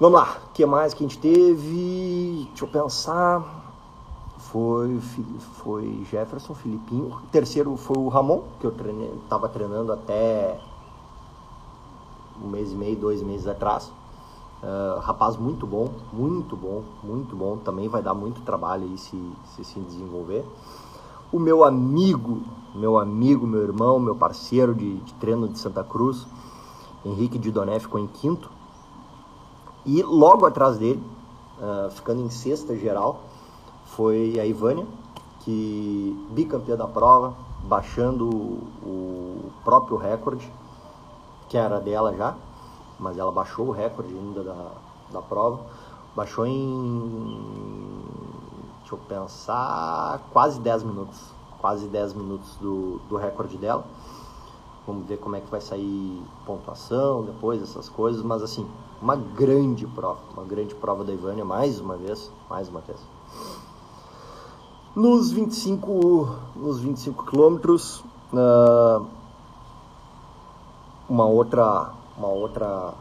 [0.00, 2.46] Vamos lá, o que mais que a gente teve?
[2.50, 3.58] Deixa eu pensar.
[4.38, 4.98] Foi,
[5.62, 7.20] foi Jefferson, Filipinho.
[7.32, 8.72] Terceiro foi o Ramon, que eu
[9.24, 10.60] estava treinando até
[12.42, 13.92] um mês e meio, dois meses atrás.
[14.62, 17.56] Uh, rapaz muito bom, muito bom, muito bom.
[17.58, 20.44] Também vai dar muito trabalho aí se se, se desenvolver.
[21.30, 22.40] O meu amigo,
[22.74, 26.26] meu amigo, meu irmão, meu parceiro de, de treino de Santa Cruz,
[27.04, 28.50] Henrique de Doné ficou em quinto.
[29.86, 31.02] E logo atrás dele,
[31.58, 33.22] uh, ficando em sexta geral,
[33.86, 34.86] foi a Ivânia,
[35.40, 37.34] que bicampeã da prova,
[37.64, 40.50] baixando o próprio recorde,
[41.48, 42.34] que era dela já,
[42.98, 44.72] mas ela baixou o recorde ainda da,
[45.12, 45.60] da prova.
[46.14, 48.02] Baixou em,
[48.80, 51.38] deixa eu pensar, quase 10 minutos.
[51.60, 53.84] Quase 10 minutos do, do recorde dela.
[54.88, 58.22] Vamos ver como é que vai sair pontuação depois, essas coisas.
[58.22, 58.66] Mas assim,
[59.02, 62.98] uma grande prova, uma grande prova da Ivânia, mais uma vez, mais uma vez.
[64.96, 69.06] Nos 25, nos 25 quilômetros, uh,
[71.06, 72.94] uma outra, uma outra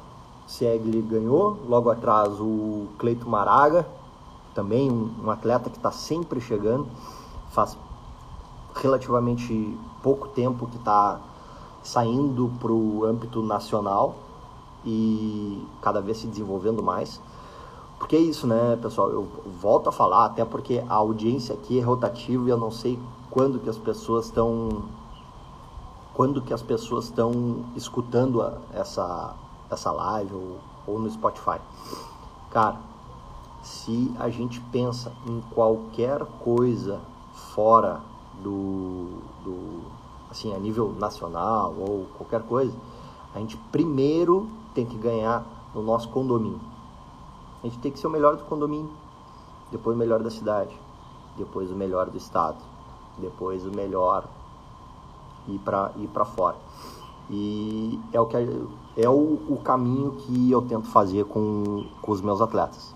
[0.46, 1.58] Segli ganhou.
[1.70, 3.88] Logo atrás o Cleito Maraga,
[4.54, 6.86] também um atleta que está sempre chegando,
[7.52, 7.78] faz
[8.76, 11.22] relativamente pouco tempo que está
[11.88, 14.16] saindo para o âmbito nacional
[14.86, 17.22] e cada vez se desenvolvendo mais.
[17.98, 19.10] Porque é isso, né, pessoal?
[19.10, 19.26] Eu
[19.62, 23.00] volto a falar, até porque a audiência aqui é rotativa e eu não sei
[23.32, 24.84] quando que as pessoas estão
[26.14, 29.34] quando que as pessoas estão escutando a, essa
[29.70, 31.60] essa live ou, ou no Spotify.
[32.52, 32.80] Cara,
[33.62, 37.00] se a gente pensa em qualquer coisa
[37.54, 38.02] fora
[38.44, 39.97] do, do
[40.38, 42.76] assim, a nível nacional ou qualquer coisa,
[43.34, 46.62] a gente primeiro tem que ganhar no nosso condomínio.
[47.64, 48.92] A gente tem que ser o melhor do condomínio,
[49.72, 50.80] depois o melhor da cidade,
[51.36, 52.58] depois o melhor do estado,
[53.18, 54.26] depois o melhor
[55.48, 56.58] ir para ir para fora.
[57.30, 58.38] E é o que
[58.96, 62.96] é o, o caminho que eu tento fazer com, com os meus atletas.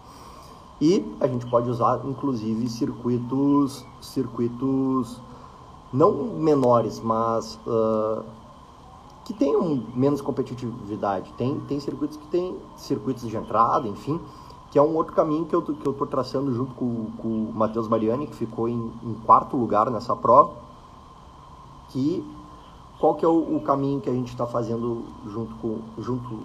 [0.80, 5.22] E a gente pode usar inclusive circuitos circuitos
[5.94, 8.24] não menores, mas uh,
[9.26, 11.32] que tenham menos competitividade.
[11.34, 14.20] Tem, tem circuitos que tem circuitos de entrada, enfim,
[14.72, 17.88] que é um outro caminho que eu, que eu traçando junto com, com o Matheus
[17.88, 20.54] Mariani, que ficou em, em, quarto lugar nessa prova.
[21.90, 22.26] Que,
[23.00, 26.40] qual que é o, o caminho que a gente está fazendo junto com, junto,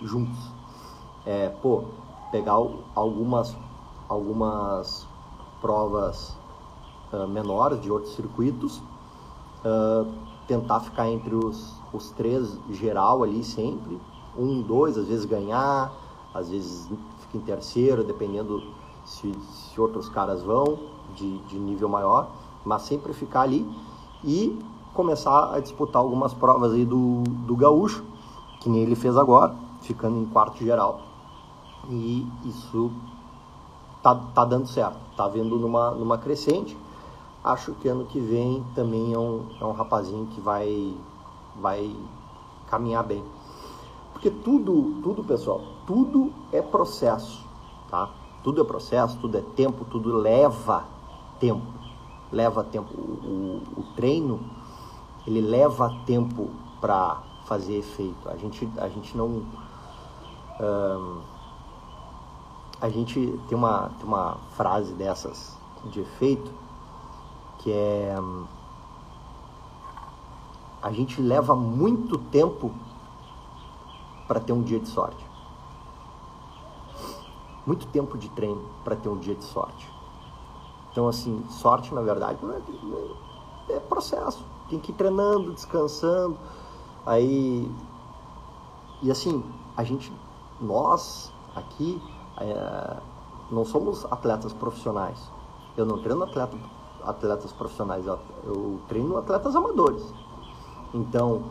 [0.00, 0.38] juntos?
[1.26, 1.84] É, pô,
[2.30, 2.56] pegar
[2.94, 3.56] algumas,
[4.08, 5.06] algumas
[5.60, 6.36] provas
[7.12, 8.80] uh, menores de outros circuitos
[9.64, 10.06] uh,
[10.46, 14.00] tentar ficar entre os, os três geral ali sempre,
[14.36, 15.92] um, dois, às vezes ganhar,
[16.34, 16.88] às vezes
[17.20, 18.62] fica em terceiro, dependendo
[19.04, 20.78] se, se outros caras vão
[21.14, 22.30] de, de nível maior,
[22.64, 23.68] mas sempre ficar ali
[24.24, 24.58] e
[24.94, 28.04] começar a disputar algumas provas aí do, do gaúcho,
[28.60, 31.00] que nem ele fez agora, ficando em quarto geral.
[31.88, 32.90] E isso
[34.02, 36.76] tá, tá dando certo, tá vendo numa, numa crescente
[37.44, 40.94] acho que ano que vem também é um, é um rapazinho que vai,
[41.56, 41.94] vai
[42.68, 43.24] caminhar bem.
[44.12, 47.44] Porque tudo, tudo, pessoal, tudo é processo,
[47.90, 48.10] tá?
[48.44, 50.84] Tudo é processo, tudo é tempo, tudo leva
[51.40, 51.66] tempo.
[52.30, 52.94] Leva tempo.
[52.94, 54.40] O, o, o treino,
[55.26, 56.50] ele leva tempo
[56.80, 58.28] para fazer efeito.
[58.28, 59.42] A gente, a gente não...
[62.80, 66.62] a gente tem uma, tem uma frase dessas de efeito
[67.62, 68.16] que é
[70.82, 72.72] a gente leva muito tempo
[74.26, 75.24] para ter um dia de sorte.
[77.64, 79.88] Muito tempo de treino para ter um dia de sorte.
[80.90, 82.54] Então, assim, sorte, na verdade, é, não
[83.68, 84.44] é, é processo.
[84.68, 86.36] Tem que ir treinando, descansando.
[87.06, 87.70] Aí.
[89.00, 89.44] E assim,
[89.76, 90.12] a gente,
[90.60, 92.02] nós aqui,
[92.38, 92.96] é,
[93.50, 95.30] não somos atletas profissionais.
[95.76, 96.56] Eu não treino atleta,
[97.04, 100.02] atletas profissionais, eu treino atletas amadores.
[100.94, 101.42] Então,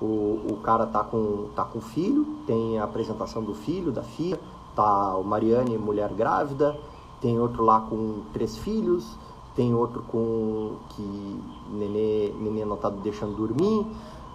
[0.00, 4.38] o, o cara tá com, tá com filho, tem a apresentação do filho, da filha,
[4.74, 6.76] tá o Mariane, mulher grávida,
[7.20, 9.16] tem outro lá com três filhos,
[9.54, 13.86] tem outro com que nenê, nenê não tá deixando dormir,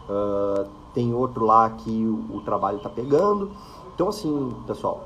[0.09, 3.51] uh, tem outro lá que o, o trabalho tá pegando.
[3.93, 5.03] Então, assim, pessoal,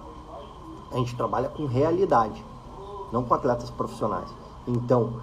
[0.92, 2.44] a gente trabalha com realidade,
[3.12, 4.30] não com atletas profissionais.
[4.68, 5.14] Então,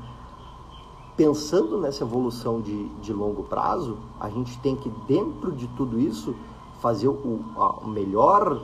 [1.19, 6.33] pensando nessa evolução de, de longo prazo, a gente tem que, dentro de tudo isso,
[6.81, 8.63] fazer o, a melhor,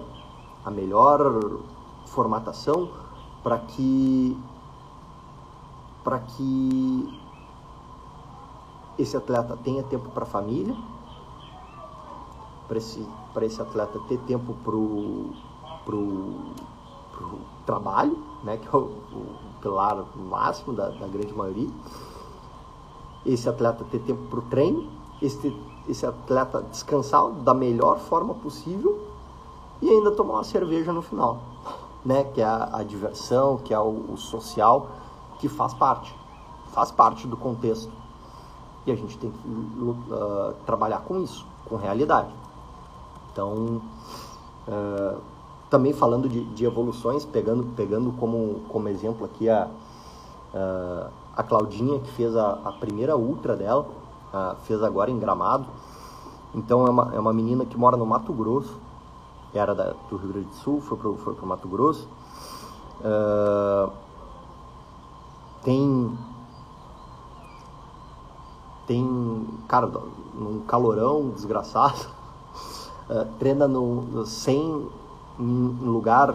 [0.65, 1.61] a melhor
[2.07, 2.89] formatação
[3.43, 4.39] para que
[6.05, 7.21] para que
[8.99, 10.77] esse atleta tenha tempo para a família,
[12.69, 13.05] para esse,
[13.43, 15.33] esse atleta ter tempo para o
[17.67, 21.71] trabalho, né, que é o, o pilar máximo da, da grande maioria,
[23.25, 24.89] esse atleta ter tempo para o treino,
[25.21, 25.57] esse,
[25.89, 29.01] esse atleta descansar da melhor forma possível
[29.81, 31.41] e ainda tomar uma cerveja no final,
[32.05, 34.89] né, que é a, a diversão, que é o, o social,
[35.39, 36.15] que faz parte,
[36.73, 37.93] faz parte do contexto.
[38.87, 42.29] E a gente tem que uh, trabalhar com isso, com realidade.
[43.33, 43.81] Então,
[44.69, 45.19] uh,
[45.71, 49.69] também falando de, de, evoluções, pegando, pegando como, como exemplo aqui a,
[50.53, 53.87] uh, a Claudinha, que fez a, a primeira ultra dela,
[54.65, 55.67] fez agora em Gramado.
[56.55, 58.79] Então, é uma, é uma menina que mora no Mato Grosso,
[59.53, 62.09] era da, do Rio Grande do Sul, foi para foi Mato Grosso.
[65.63, 66.19] tem
[68.87, 69.91] tem, cara,
[70.35, 72.07] num calorão desgraçado,
[73.09, 74.89] uh, treina no, sem
[75.39, 76.35] um lugar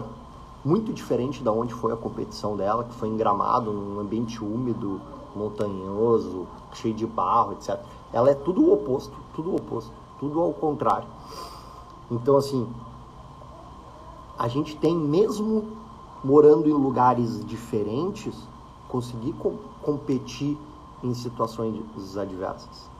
[0.64, 5.00] muito diferente da onde foi a competição dela, que foi em Gramado, num ambiente úmido,
[5.34, 7.80] montanhoso, cheio de barro, etc.
[8.12, 11.08] Ela é tudo o oposto, tudo o oposto, tudo ao contrário.
[12.10, 12.68] Então, assim,
[14.38, 15.68] a gente tem mesmo
[16.22, 18.36] morando em lugares diferentes,
[18.88, 20.58] conseguir co competir
[21.02, 21.82] em situações
[22.18, 22.90] adversas.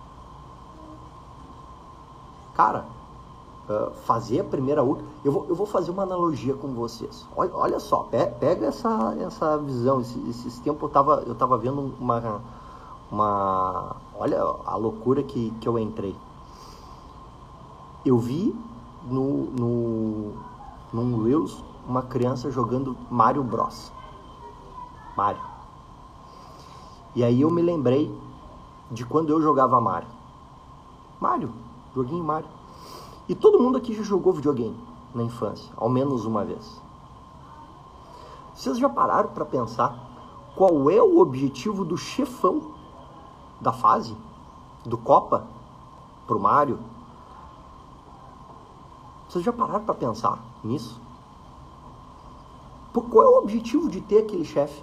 [2.55, 2.87] Cara,
[3.71, 5.05] uh, fazer a primeira ultra.
[5.25, 7.27] Eu vou, eu vou fazer uma analogia com vocês.
[7.37, 8.09] Olha, olha só,
[8.41, 10.01] pega essa, essa visão.
[10.01, 12.41] Esse, esses tempos eu tava, eu tava vendo uma.
[13.11, 16.17] uma olha a loucura que, que eu entrei.
[18.05, 18.57] Eu vi
[19.05, 20.33] no, no,
[20.93, 23.93] num Reels uma criança jogando Mario Bros.
[25.17, 25.43] Mario.
[27.15, 28.15] E aí eu me lembrei
[28.91, 30.09] de quando eu jogava Mario.
[31.21, 31.53] Mario,
[31.95, 32.60] joguinho Mario.
[33.31, 34.77] E todo mundo aqui já jogou videogame
[35.15, 36.83] na infância, ao menos uma vez.
[38.53, 42.75] Vocês já pararam para pensar qual é o objetivo do chefão
[43.61, 44.17] da fase
[44.85, 45.47] do Copa
[46.27, 46.81] pro Mario?
[49.29, 51.01] Vocês já pararam para pensar nisso?
[52.93, 54.83] Qual é o objetivo de ter aquele chefe?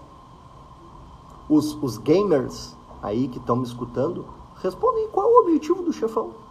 [1.50, 4.26] os, os gamers aí que estão me escutando,
[4.62, 6.47] respondem qual é o objetivo do chefão.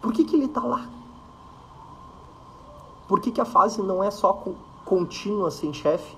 [0.00, 0.86] Por que, que ele está lá?
[3.08, 4.42] Por que, que a fase não é só
[4.84, 6.16] contínua sem chefe?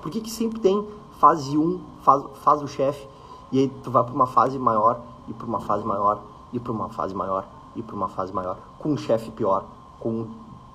[0.00, 0.86] Por que, que sempre tem
[1.18, 3.08] fase 1, faz, faz o chefe,
[3.50, 6.20] e aí tu vai para uma fase maior, e para uma fase maior,
[6.52, 9.64] e para uma fase maior, e para uma fase maior, com um chefe pior,
[9.98, 10.28] com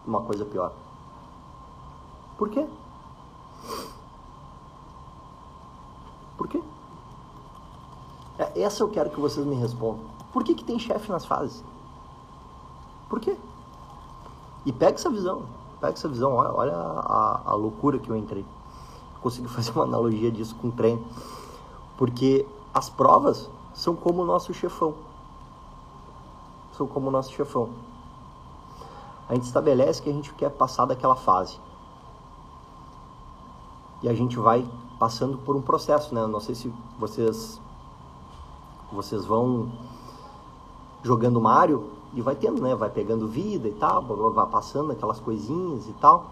[0.05, 0.73] uma coisa pior?
[2.37, 2.67] Por quê?
[6.37, 6.61] Por quê?
[8.37, 10.03] É, essa eu quero que vocês me respondam.
[10.33, 11.63] Por que, que tem chefe nas fases?
[13.11, 13.35] Por quê?
[14.65, 15.43] E pega essa visão.
[15.81, 16.33] Pega essa visão.
[16.33, 18.45] Olha, olha a, a, loucura que eu entrei.
[19.21, 21.05] Consegui fazer uma analogia disso com o treino.
[21.97, 24.95] Porque as provas são como o nosso chefão.
[26.71, 27.71] São como o nosso chefão.
[29.27, 31.59] A gente estabelece que a gente quer passar daquela fase.
[34.01, 34.65] E a gente vai
[34.97, 36.25] passando por um processo, né?
[36.25, 37.59] Não sei se vocês
[38.89, 39.69] vocês vão
[41.03, 42.75] jogando Mario e vai tendo, né?
[42.75, 46.31] Vai pegando vida e tal, vai passando aquelas coisinhas e tal.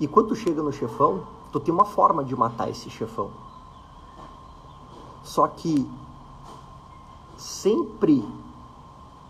[0.00, 1.22] E quando tu chega no chefão,
[1.52, 3.30] tu tem uma forma de matar esse chefão.
[5.22, 5.88] Só que
[7.36, 8.26] sempre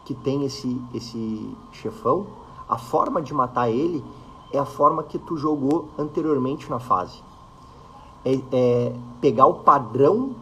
[0.05, 2.27] que tem esse, esse chefão,
[2.69, 4.05] a forma de matar ele
[4.53, 7.23] é a forma que tu jogou anteriormente na fase.
[8.25, 10.35] É, é pegar o padrão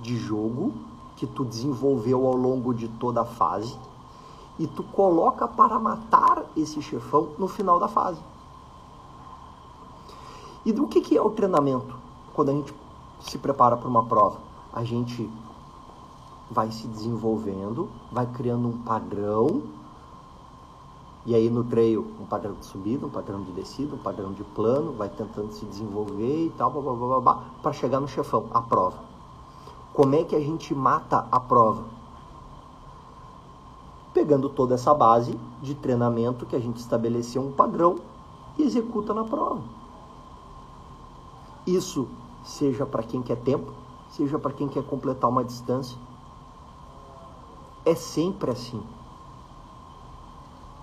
[0.00, 0.72] de jogo
[1.16, 3.76] que tu desenvolveu ao longo de toda a fase
[4.58, 8.20] e tu coloca para matar esse chefão no final da fase.
[10.64, 11.96] E do que, que é o treinamento
[12.32, 12.74] quando a gente
[13.20, 14.38] se prepara para uma prova?
[14.72, 15.30] A gente
[16.50, 19.62] vai se desenvolvendo, vai criando um padrão,
[21.26, 24.44] e aí no treino um padrão de subida, um padrão de descida, um padrão de
[24.44, 26.70] plano, vai tentando se desenvolver e tal,
[27.62, 28.98] para chegar no chefão, a prova.
[29.92, 31.93] Como é que a gente mata a prova?
[34.14, 37.96] Pegando toda essa base de treinamento que a gente estabeleceu um padrão
[38.56, 39.62] e executa na prova.
[41.66, 42.08] Isso
[42.44, 43.72] seja para quem quer tempo,
[44.08, 45.98] seja para quem quer completar uma distância,
[47.84, 48.82] é sempre assim.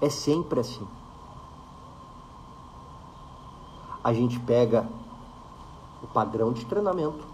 [0.02, 0.88] É sempre assim.
[4.04, 4.90] A gente pega
[6.04, 7.26] o padrão de treinamento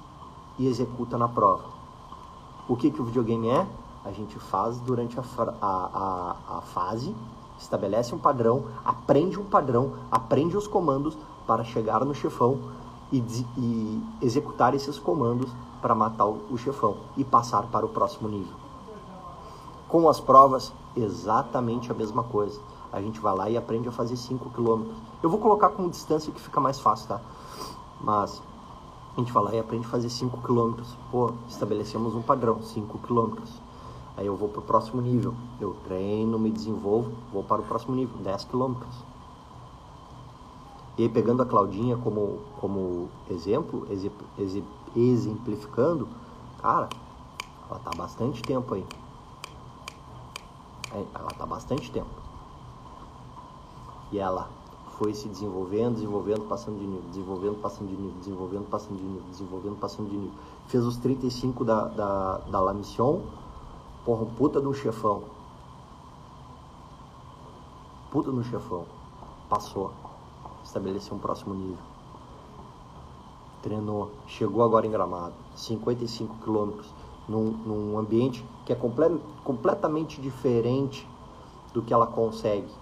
[0.59, 1.63] e executa na prova.
[2.67, 3.67] O que, que o videogame é?
[4.07, 5.23] A gente faz durante a,
[5.61, 7.13] a, a, a fase,
[7.59, 12.57] estabelece um padrão, aprende um padrão, aprende os comandos para chegar no chefão
[13.11, 13.17] e,
[13.57, 15.51] e executar esses comandos
[15.81, 18.55] para matar o, chefão e passar para o próximo nível.
[19.89, 22.61] Com as provas, exatamente a mesma coisa.
[22.93, 24.85] A gente vai lá e aprende a fazer 5 km.
[25.21, 27.21] Eu vou colocar com distância que fica mais fácil, tá?
[27.99, 28.41] Mas
[29.17, 30.81] a gente vai lá e aprende a fazer 5 km.
[31.11, 33.66] Pô, estabelecemos um padrão, 5 km.
[34.17, 35.35] Aí eu vou para o próximo nível.
[35.61, 38.75] Eu treino, me desenvolvo, vou para o próximo nível, 10 km.
[40.97, 43.87] E aí, pegando a Claudinha como, como exemplo,
[44.95, 46.07] exemplificando,
[46.59, 46.89] cara,
[47.69, 48.83] ela tá bastante tempo aí.
[50.91, 52.09] É, ela está bastante tempo.
[54.11, 54.49] E ela
[54.97, 59.23] foi se desenvolvendo, desenvolvendo, passando de nível, desenvolvendo, passando de nível, desenvolvendo, passando de nível,
[59.29, 60.39] desenvolvendo, passando de nível.
[60.65, 63.21] Fez os 35 da, da, da La Mission,
[64.07, 65.23] porra, um puta de um chefão.
[68.09, 68.85] Puta no chefão.
[69.49, 69.91] Passou.
[70.63, 71.83] Estabeleceu um próximo nível.
[73.61, 74.11] Treinou.
[74.25, 75.33] Chegou agora em Gramado.
[75.57, 76.87] 55 quilômetros
[77.27, 81.05] num, num ambiente que é comple completamente diferente
[81.73, 82.73] do que ela consegue.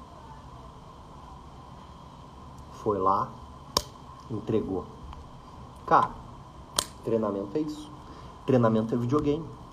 [2.84, 3.32] Foi lá,
[4.30, 4.86] entregou.
[5.88, 6.11] Cara,
[7.03, 7.89] treinamento é isso.
[8.45, 9.64] Treinamento é videogame.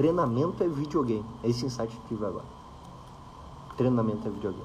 [0.00, 1.26] Treinamento é videogame.
[1.42, 2.46] É esse insight que tive agora.
[3.76, 4.64] Treinamento é videogame.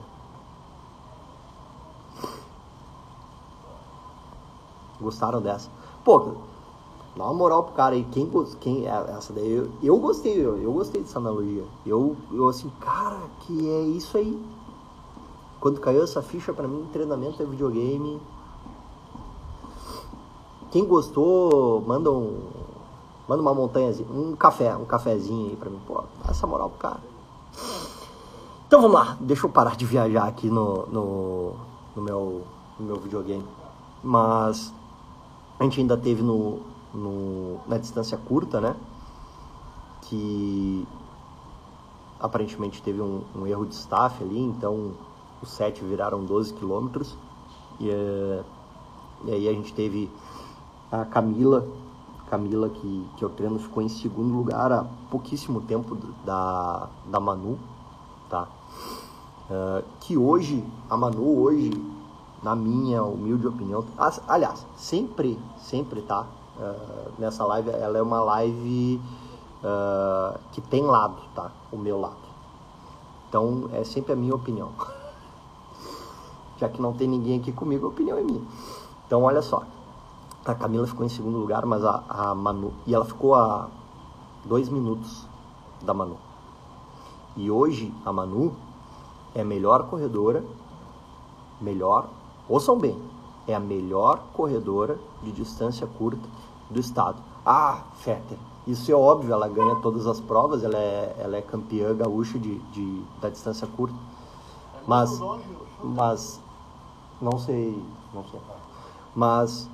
[5.01, 5.69] Gostaram dessa?
[6.05, 6.35] Pô,
[7.17, 8.05] Dá uma moral pro cara aí.
[8.13, 8.31] Quem,
[8.61, 9.51] quem é essa daí?
[9.51, 11.65] Eu, eu gostei, eu, eu gostei dessa analogia.
[11.85, 14.41] Eu, eu assim, cara, que é isso aí.
[15.59, 18.21] Quando caiu essa ficha para mim, treinamento é videogame.
[20.71, 22.64] Quem gostou, manda um.
[23.27, 25.79] Manda uma montanhazinha, um café, um cafezinho aí pra mim.
[25.87, 26.99] Pô, dá essa moral pro cara.
[28.67, 31.53] Então vamos lá, deixa eu parar de viajar aqui no, no,
[31.95, 32.43] no meu,
[32.79, 33.45] no meu videogame.
[34.03, 34.73] Mas
[35.59, 36.59] a gente ainda teve no,
[36.93, 38.75] no, na distância curta, né?
[40.01, 40.87] Que
[42.19, 44.93] aparentemente teve um, um, erro de staff ali, então
[45.41, 47.17] os 7 viraram 12 quilômetros.
[47.79, 48.43] E, é,
[49.25, 50.09] e aí a gente teve
[50.91, 51.67] a Camila,
[52.29, 57.59] Camila que, que eu treino ficou em segundo lugar há pouquíssimo tempo da, da Manu,
[58.29, 58.47] tá?
[59.49, 61.71] Uh, que hoje, a Manu hoje,
[62.41, 63.85] na minha humilde opinião,
[64.27, 66.25] aliás, sempre, sempre tá,
[66.57, 68.99] uh, nessa live, ela é uma live
[69.63, 71.51] uh, que tem lado, tá?
[71.71, 72.25] O meu lado.
[73.29, 74.71] Então, é sempre a minha opinião.
[76.57, 78.41] Já que não tem ninguém aqui comigo, a opinião é minha.
[79.05, 79.63] Então, olha só.
[80.45, 82.71] A Camila ficou em segundo lugar, mas a, a Manu...
[82.85, 83.67] E ela ficou a
[84.45, 85.27] dois minutos
[85.81, 86.17] da Manu.
[87.35, 88.53] E hoje, a Manu
[89.33, 90.43] é a melhor corredora,
[91.59, 92.07] melhor,
[92.47, 92.97] ouçam bem,
[93.47, 96.29] é a melhor corredora de distância curta
[96.69, 97.21] do estado.
[97.45, 98.37] Ah, Fetter,
[98.67, 102.57] isso é óbvio, ela ganha todas as provas, ela é, ela é campeã gaúcha de,
[102.71, 103.95] de, da distância curta.
[104.87, 105.19] Mas,
[105.83, 106.41] mas,
[107.21, 107.83] não sei,
[108.13, 108.39] não sei.
[109.15, 109.69] Mas,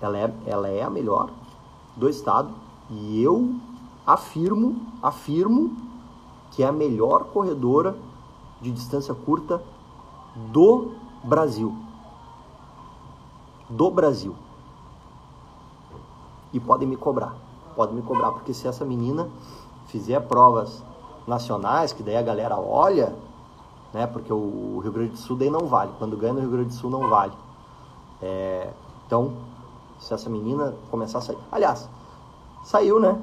[0.00, 1.30] ela é, ela é a melhor
[1.96, 2.50] do estado
[2.90, 3.54] e eu
[4.06, 5.76] afirmo, afirmo
[6.50, 7.96] que é a melhor corredora
[8.60, 9.62] de distância curta
[10.52, 10.92] do
[11.22, 11.74] Brasil.
[13.68, 14.34] Do Brasil.
[16.52, 17.34] e podem me cobrar.
[17.74, 19.28] Podem me cobrar, porque se essa menina
[19.86, 20.82] fizer provas
[21.26, 23.14] nacionais, que daí a galera olha,
[23.92, 24.06] né?
[24.06, 25.92] Porque o Rio Grande do Sul daí não vale.
[25.98, 27.32] Quando ganha no Rio Grande do Sul não vale.
[28.20, 28.70] É,
[29.06, 29.32] então,
[29.98, 31.38] se essa menina começar a sair.
[31.50, 31.88] Aliás,
[32.64, 33.20] saiu, né?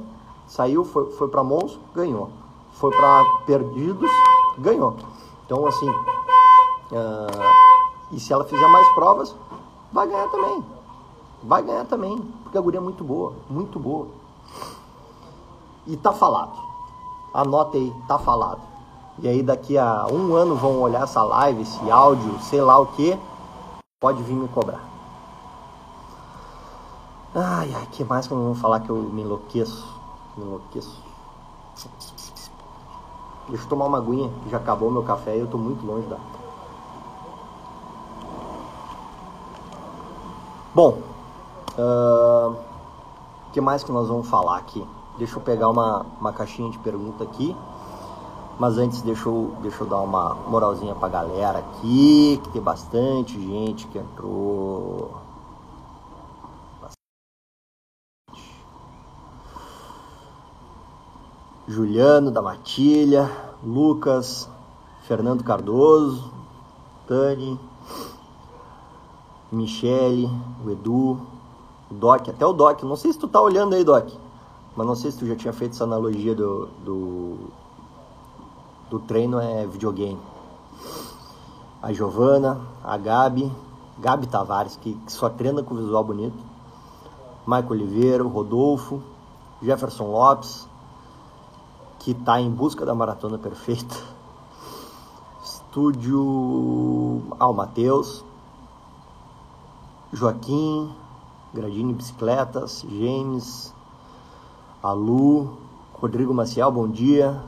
[0.47, 2.29] Saiu, foi, foi para Mons, ganhou.
[2.73, 4.11] Foi para Perdidos,
[4.57, 4.95] ganhou.
[5.45, 7.55] Então, assim, uh,
[8.11, 9.35] e se ela fizer mais provas,
[9.91, 10.63] vai ganhar também.
[11.43, 14.07] Vai ganhar também, porque a guria é muito boa, muito boa.
[15.87, 16.57] E tá falado.
[17.33, 18.61] Anota aí, tá falado.
[19.19, 22.87] E aí daqui a um ano vão olhar essa live, esse áudio, sei lá o
[22.87, 23.17] que,
[23.99, 24.94] pode vir me cobrar.
[27.37, 29.85] Ai, ai, que mais que eu vou falar que eu me enlouqueço?
[30.37, 31.03] Me enlouqueço.
[33.49, 36.07] Deixa eu tomar uma aguinha, que já acabou meu café e eu tô muito longe
[36.07, 36.15] da.
[40.73, 40.99] Bom,
[41.77, 42.55] o uh,
[43.51, 44.87] que mais que nós vamos falar aqui?
[45.17, 47.53] Deixa eu pegar uma, uma caixinha de pergunta aqui.
[48.57, 53.37] Mas antes, deixa eu, deixa eu dar uma moralzinha pra galera aqui, que tem bastante
[53.37, 55.24] gente que entrou.
[61.67, 63.29] Juliano da Matilha,
[63.63, 64.49] Lucas,
[65.03, 66.31] Fernando Cardoso,
[67.07, 67.59] Tani,
[69.51, 70.29] Michele,
[70.63, 71.19] o Edu,
[71.89, 72.83] o Doc, até o Doc.
[72.83, 74.09] Não sei se tu tá olhando aí, Doc,
[74.75, 77.37] mas não sei se tu já tinha feito essa analogia do, do
[78.89, 80.19] do treino é videogame.
[81.81, 83.51] A Giovana, a Gabi,
[83.99, 86.37] Gabi Tavares, que, que só treina com visual bonito.
[87.45, 89.01] Michael Oliveira, o Rodolfo,
[89.61, 90.67] Jefferson Lopes,
[92.05, 93.95] que está em busca da maratona perfeita.
[95.43, 97.23] Estúdio.
[97.39, 98.23] Ah, o Matheus.
[100.13, 100.93] Joaquim,
[101.51, 103.73] Gradini Bicicletas, James,
[104.83, 105.57] a Lu,
[105.99, 107.41] Rodrigo Maciel, bom dia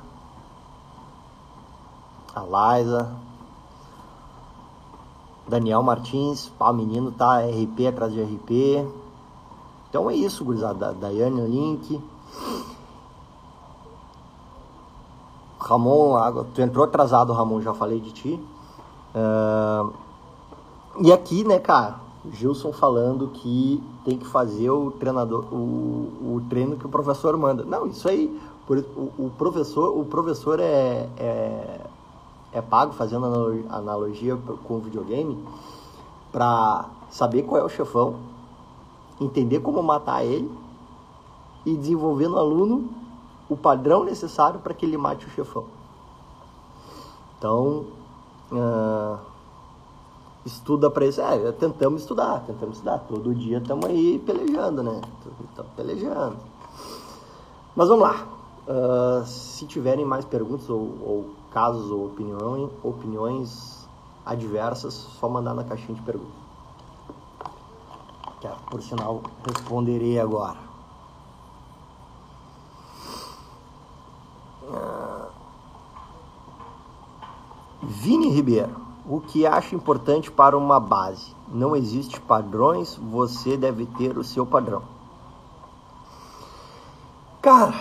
[2.36, 3.16] a Liza,
[5.48, 8.88] Daniel Martins, pá, o menino tá RP atrás de RP.
[9.90, 10.94] Então é isso, gurizada.
[10.94, 12.02] Daiane Link.
[15.68, 16.16] Ramon,
[16.54, 18.40] tu entrou atrasado, Ramon, já falei de ti.
[19.16, 19.94] Uh,
[21.02, 22.00] e aqui, né, cara,
[22.32, 27.64] Gilson falando que tem que fazer o treinador, o, o treino que o professor manda.
[27.64, 28.40] Não, isso aí,
[28.70, 31.82] o, o professor, o professor é, é
[32.52, 33.26] é pago, fazendo
[33.70, 34.38] analogia
[34.68, 35.38] com o videogame,
[36.32, 38.16] para saber qual é o chefão,
[39.20, 40.50] entender como matar ele
[41.66, 42.90] e desenvolver no aluno
[43.50, 45.66] o padrão necessário para que ele mate o chefão.
[47.38, 47.86] Então,
[48.52, 49.18] uh,
[50.46, 51.22] estuda para isso.
[51.22, 53.00] É, tentamos estudar, tentamos estudar.
[53.00, 55.02] Todo dia estamos aí pelejando, né?
[55.50, 56.38] Estamos pelejando.
[57.76, 58.28] Mas vamos lá.
[58.68, 63.88] Uh, se tiverem mais perguntas ou, ou casos ou opiniões, opiniões
[64.26, 66.36] adversas, só mandar na caixinha de perguntas.
[68.42, 70.67] Que, por sinal, responderei agora.
[77.90, 78.76] Vini Ribeiro,
[79.06, 81.34] o que acha importante para uma base?
[81.48, 84.84] Não existe padrões, você deve ter o seu padrão.
[87.42, 87.74] Cara,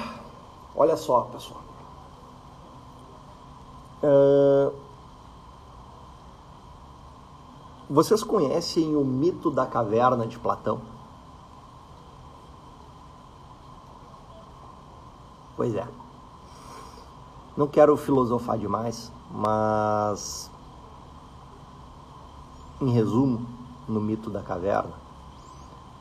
[0.77, 1.61] olha só, pessoal.
[4.01, 4.73] Uh,
[7.91, 10.81] vocês conhecem o mito da caverna de Platão?
[15.57, 16.06] Pois é.
[17.57, 20.51] Não quero filosofar demais, mas
[22.81, 23.47] em resumo,
[23.89, 24.93] no mito da caverna,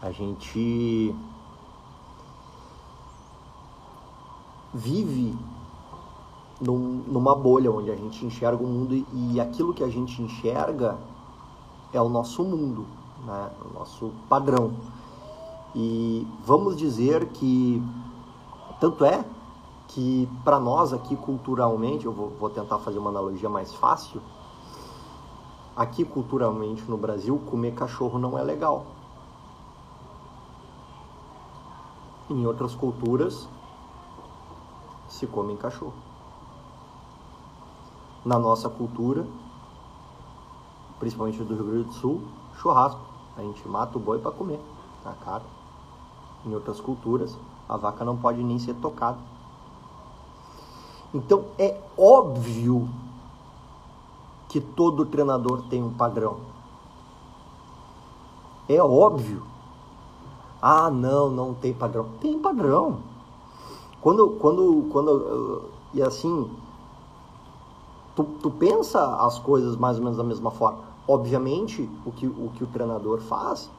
[0.01, 1.15] a gente
[4.73, 5.33] vive
[6.59, 10.21] num, numa bolha onde a gente enxerga o mundo e, e aquilo que a gente
[10.21, 10.97] enxerga
[11.93, 12.85] é o nosso mundo,
[13.25, 13.49] né?
[13.63, 14.73] o nosso padrão.
[15.73, 17.81] E vamos dizer que,
[18.81, 19.23] tanto é
[19.87, 24.21] que para nós aqui culturalmente, eu vou, vou tentar fazer uma analogia mais fácil,
[25.75, 28.85] aqui culturalmente no Brasil, comer cachorro não é legal.
[32.29, 33.47] Em outras culturas,
[35.07, 35.93] se come cachorro
[38.25, 39.25] na nossa cultura,
[40.99, 42.23] principalmente do Rio Grande do Sul,
[42.55, 43.01] churrasco.
[43.37, 44.59] A gente mata o boi para comer
[45.03, 45.43] na cara.
[46.43, 47.37] Em outras culturas,
[47.69, 49.19] a vaca não pode nem ser tocada.
[51.15, 52.89] Então é óbvio
[54.49, 56.35] que todo treinador tem um padrão.
[58.67, 59.41] É óbvio.
[60.61, 62.09] Ah, não, não tem padrão.
[62.19, 62.97] Tem padrão.
[64.01, 66.51] Quando, quando, quando, e assim,
[68.13, 70.79] tu, tu pensa as coisas mais ou menos da mesma forma.
[71.07, 73.71] Obviamente, o que o, que o treinador faz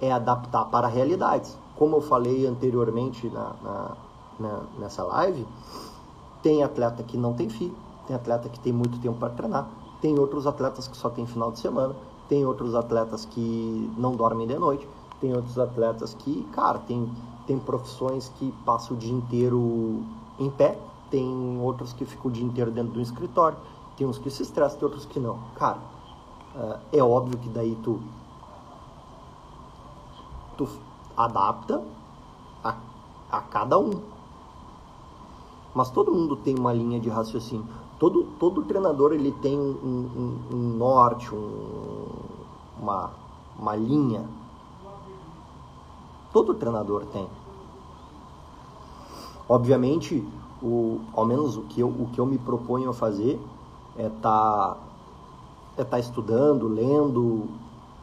[0.00, 1.58] é adaptar para realidades.
[1.76, 3.96] Como eu falei anteriormente na, na,
[4.38, 5.44] na, nessa live,
[6.48, 7.76] tem atleta que não tem filho,
[8.06, 9.68] tem atleta que tem muito tempo para treinar,
[10.00, 11.94] tem outros atletas que só tem final de semana,
[12.26, 14.88] tem outros atletas que não dormem de noite,
[15.20, 17.06] tem outros atletas que, cara, tem,
[17.46, 20.02] tem profissões que passam o dia inteiro
[20.38, 20.78] em pé,
[21.10, 23.58] tem outros que ficam o dia inteiro dentro do escritório,
[23.94, 25.38] tem uns que se estressam, tem outros que não.
[25.54, 25.80] Cara,
[26.90, 28.00] é óbvio que daí tu,
[30.56, 30.66] tu
[31.14, 31.84] adapta
[32.64, 32.74] a,
[33.30, 34.00] a cada um.
[35.78, 37.64] Mas todo mundo tem uma linha de raciocínio.
[38.00, 42.04] Todo, todo treinador ele tem um, um, um norte, um,
[42.82, 43.12] uma,
[43.56, 44.28] uma linha.
[46.32, 47.28] Todo treinador tem.
[49.48, 50.26] Obviamente,
[50.60, 53.40] o, ao menos o que, eu, o que eu me proponho a fazer
[53.96, 54.76] é estar tá,
[55.76, 57.46] é tá estudando, lendo,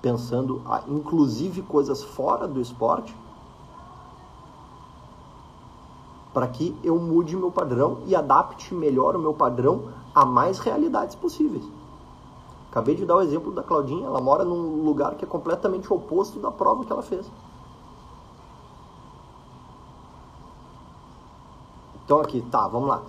[0.01, 3.13] pensando, inclusive coisas fora do esporte,
[6.36, 11.15] para que eu mude meu padrão e adapte melhor o meu padrão a mais realidades
[11.15, 11.63] possíveis.
[12.69, 16.38] Acabei de dar o exemplo da Claudinha, ela mora num lugar que é completamente oposto
[16.38, 17.25] da prova que ela fez.
[22.03, 23.01] Então aqui, tá, vamos lá.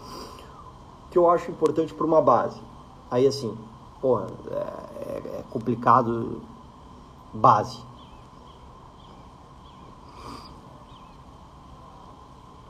[1.06, 2.62] O que eu acho importante para uma base?
[3.10, 3.58] Aí assim,
[4.00, 6.40] porra, é, é, é complicado
[7.34, 7.82] base.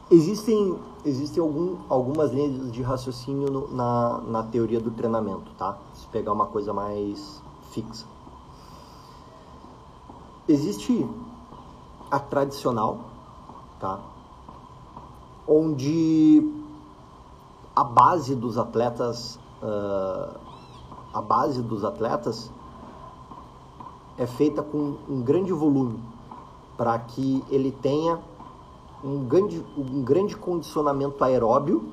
[0.09, 5.76] Existem, existem algum, algumas linhas de raciocínio no, na, na teoria do treinamento, tá?
[5.94, 7.42] Se pegar uma coisa mais
[7.72, 8.07] fixa.
[10.48, 11.04] Existe
[12.09, 13.00] a tradicional,
[13.80, 13.98] tá?
[15.48, 16.52] Onde
[17.74, 20.38] a base dos atletas, uh,
[21.12, 22.48] a base dos atletas
[24.16, 26.00] é feita com um grande volume
[26.76, 28.20] para que ele tenha
[29.05, 31.88] um grande, um grande condicionamento aeróbio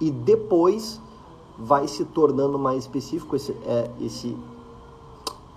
[0.00, 1.00] e depois
[1.58, 3.36] vai se tornando mais específico.
[3.36, 4.36] Esse é esse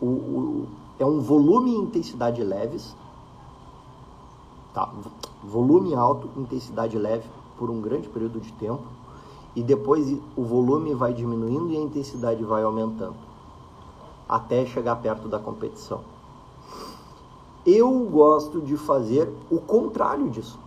[0.01, 0.67] o, o
[0.97, 2.95] é um volume e intensidade leves
[4.75, 4.91] tá?
[5.41, 7.27] Volume alto intensidade leve
[7.57, 8.83] por um grande período de tempo
[9.55, 13.15] e depois o volume vai diminuindo e a intensidade vai aumentando
[14.27, 16.01] até chegar perto da competição
[17.65, 20.59] eu gosto de fazer o contrário disso,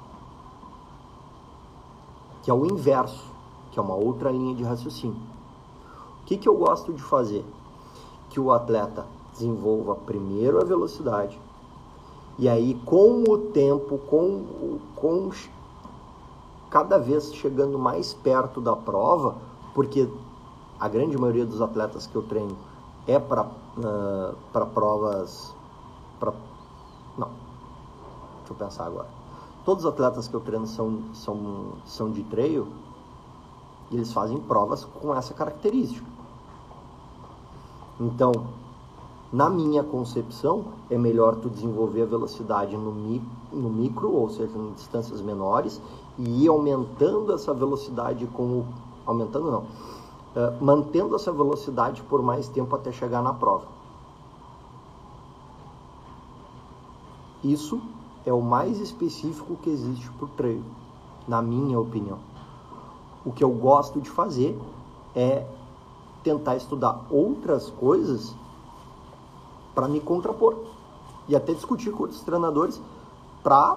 [2.42, 3.30] que é o inverso,
[3.70, 5.20] que é uma outra linha de raciocínio.
[6.22, 7.44] O que, que eu gosto de fazer?
[8.30, 11.40] Que o atleta desenvolva primeiro a velocidade,
[12.38, 15.30] e aí com o tempo, com, com
[16.70, 19.36] cada vez chegando mais perto da prova,
[19.74, 20.08] porque
[20.78, 22.56] a grande maioria dos atletas que eu treino
[23.06, 25.54] é para uh, provas,
[26.20, 26.32] para.
[28.48, 29.08] Deixa eu pensar agora.
[29.64, 32.66] Todos os atletas que eu treino são, são, são de trail
[33.90, 36.06] e eles fazem provas com essa característica.
[38.00, 38.32] Então,
[39.30, 43.22] na minha concepção, é melhor tu desenvolver a velocidade no, mi,
[43.52, 45.82] no micro, ou seja, em distâncias menores,
[46.16, 48.66] e ir aumentando essa velocidade com o.
[49.04, 49.60] Aumentando não.
[49.60, 53.66] Uh, mantendo essa velocidade por mais tempo até chegar na prova.
[57.42, 57.80] Isso
[58.24, 60.62] é o mais específico que existe para o
[61.26, 62.18] na minha opinião.
[63.24, 64.58] O que eu gosto de fazer
[65.14, 65.46] é
[66.22, 68.34] tentar estudar outras coisas
[69.74, 70.56] para me contrapor
[71.28, 72.80] e até discutir com outros treinadores
[73.42, 73.76] para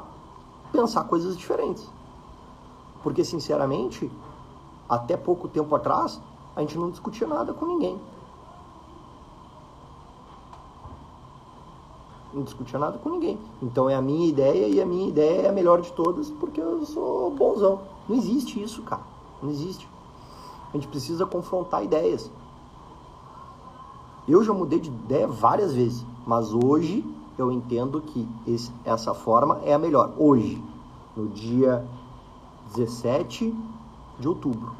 [0.72, 1.88] pensar coisas diferentes.
[3.04, 4.12] Porque, sinceramente,
[4.88, 6.20] até pouco tempo atrás,
[6.56, 8.00] a gente não discutia nada com ninguém.
[12.34, 13.38] Não discutia nada com ninguém.
[13.61, 16.61] Então é a minha ideia e a minha ideia é a melhor de todas porque
[16.61, 17.82] eu sou bonzão.
[18.07, 19.01] Não existe isso, cara.
[19.41, 19.88] Não existe.
[20.69, 22.32] A gente precisa confrontar ideias.
[24.27, 27.03] Eu já mudei de ideia várias vezes, mas hoje
[27.38, 30.13] eu entendo que esse, essa forma é a melhor.
[30.17, 30.63] Hoje,
[31.15, 31.86] no dia
[32.75, 33.53] 17
[34.19, 34.71] de outubro.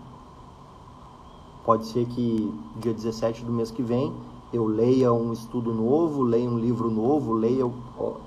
[1.66, 4.14] Pode ser que dia 17 do mês que vem
[4.54, 7.70] eu leia um estudo novo, leia um livro novo, leia,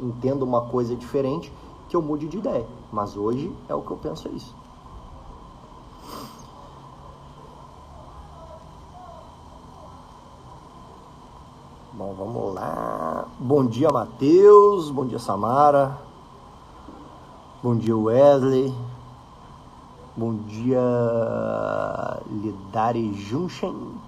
[0.00, 1.52] entenda uma coisa diferente,
[1.88, 2.66] que eu mude de ideia.
[2.90, 4.54] Mas hoje é o que eu penso é isso.
[11.92, 13.28] Bom, vamos lá.
[13.38, 14.90] Bom dia, Matheus.
[14.90, 15.96] Bom dia, Samara.
[17.62, 18.74] Bom dia, Wesley.
[20.16, 20.80] Bom dia,
[22.30, 24.03] Lidari Junchen.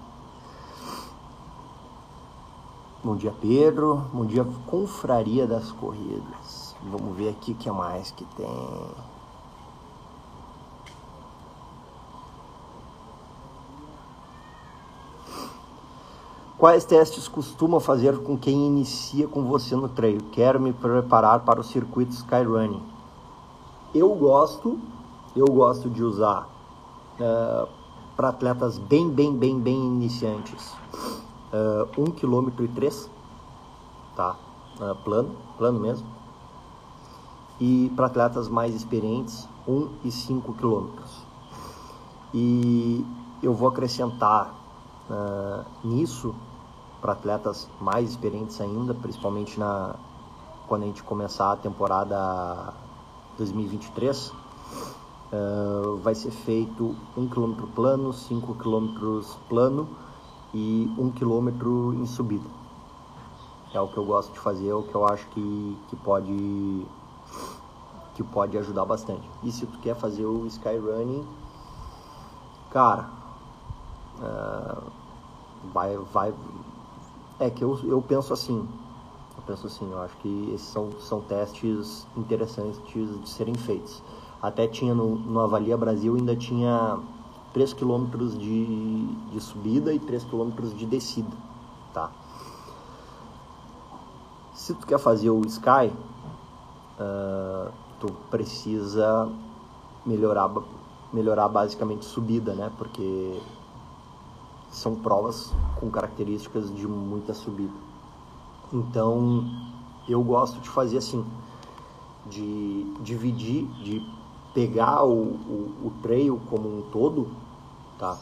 [3.03, 4.05] Bom dia, Pedro.
[4.11, 6.75] Bom dia, Confraria das Corridas.
[6.81, 8.47] Vamos ver aqui o que mais que tem.
[16.57, 20.23] Quais testes costuma fazer com quem inicia com você no treino?
[20.31, 22.81] Quero me preparar para o circuito Skyrunning.
[23.93, 24.79] Eu gosto,
[25.35, 26.49] eu gosto de usar
[27.19, 27.69] uh,
[28.15, 30.73] para atletas bem, bem, bem, bem iniciantes.
[31.57, 33.09] Uh, 1 km e 3,
[34.15, 34.35] tá?
[34.79, 36.07] Uh, plano, plano mesmo.
[37.59, 40.89] E para atletas mais experientes, 1 e 5 km.
[42.33, 43.05] E
[43.41, 44.53] eu vou acrescentar
[45.09, 46.35] uh, nisso
[47.01, 49.95] para atletas mais experientes ainda, principalmente na
[50.67, 52.73] quando a gente começar a temporada
[53.37, 54.33] 2023,
[55.31, 59.87] uh, vai ser feito 1 km plano, 5 km plano
[60.53, 62.49] e 1 km em subida.
[63.73, 66.85] É o que eu gosto de fazer, é o que eu acho que, que pode
[68.15, 69.29] que pode ajudar bastante.
[69.43, 71.23] E se tu quer fazer o Skyrunning,
[72.71, 73.11] cara,
[74.19, 74.81] uh,
[75.71, 76.33] vai, vai,
[77.39, 78.67] é que eu, eu penso assim,
[79.37, 84.01] eu penso assim, eu acho que esses são, são testes interessantes de serem feitos.
[84.41, 86.99] Até tinha no, no Avalia Brasil, ainda tinha
[87.57, 88.05] 3 km
[88.37, 91.35] de, de subida e 3 km de descida,
[91.91, 92.11] tá?
[94.53, 95.91] Se tu quer fazer o Sky,
[96.99, 99.27] uh, tu precisa
[100.05, 100.51] melhorar,
[101.11, 102.71] melhorar basicamente subida, né?
[102.77, 103.41] Porque
[104.69, 107.73] são provas com características de muita subida.
[108.71, 109.43] Então,
[110.07, 111.25] eu gosto de fazer assim,
[112.27, 113.99] de dividir, de
[114.53, 117.46] pegar o, o, o trail como um todo,
[117.97, 118.17] tá?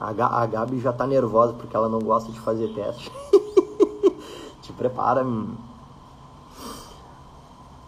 [0.00, 0.10] A,
[0.42, 3.10] a Gabi já tá nervosa porque ela não gosta de fazer teste.
[4.62, 5.24] Te prepara.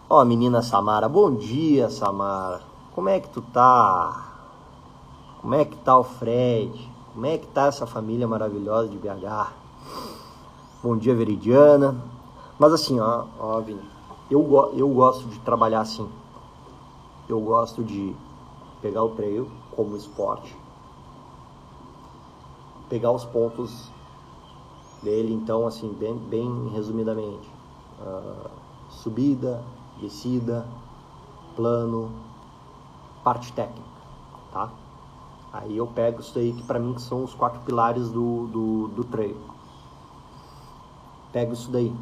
[0.09, 2.61] Ó, menina Samara, bom dia, Samara.
[2.95, 4.25] Como é que tu tá?
[5.41, 6.91] Como é que tá o Fred?
[7.13, 9.51] Como é que tá essa família maravilhosa de BH?
[10.81, 11.95] Bom dia, Veridiana.
[12.57, 13.81] Mas assim, ó, ó Vini,
[14.31, 16.09] eu, eu gosto de trabalhar assim.
[17.27, 18.15] Eu gosto de
[18.81, 19.47] pegar o trail
[19.77, 20.57] como esporte,
[22.89, 23.89] pegar os pontos
[25.03, 27.49] dele, então, assim, bem, bem resumidamente:
[28.01, 28.49] uh,
[28.89, 29.63] subida,
[30.01, 30.65] descida,
[31.55, 32.11] plano,
[33.23, 33.87] parte técnica,
[34.51, 34.69] tá?
[35.53, 39.03] Aí eu pego isso aí que para mim são os quatro pilares do, do, do
[39.03, 39.37] trail.
[41.31, 41.95] Pego isso daí.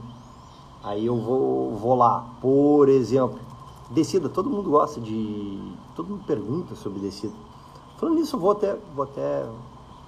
[0.84, 3.40] Aí eu vou, vou lá, por exemplo,
[3.92, 5.74] descida, todo mundo gosta de.
[5.96, 7.34] Todo mundo pergunta sobre descida.
[7.98, 9.48] Falando nisso, vou até, vou até,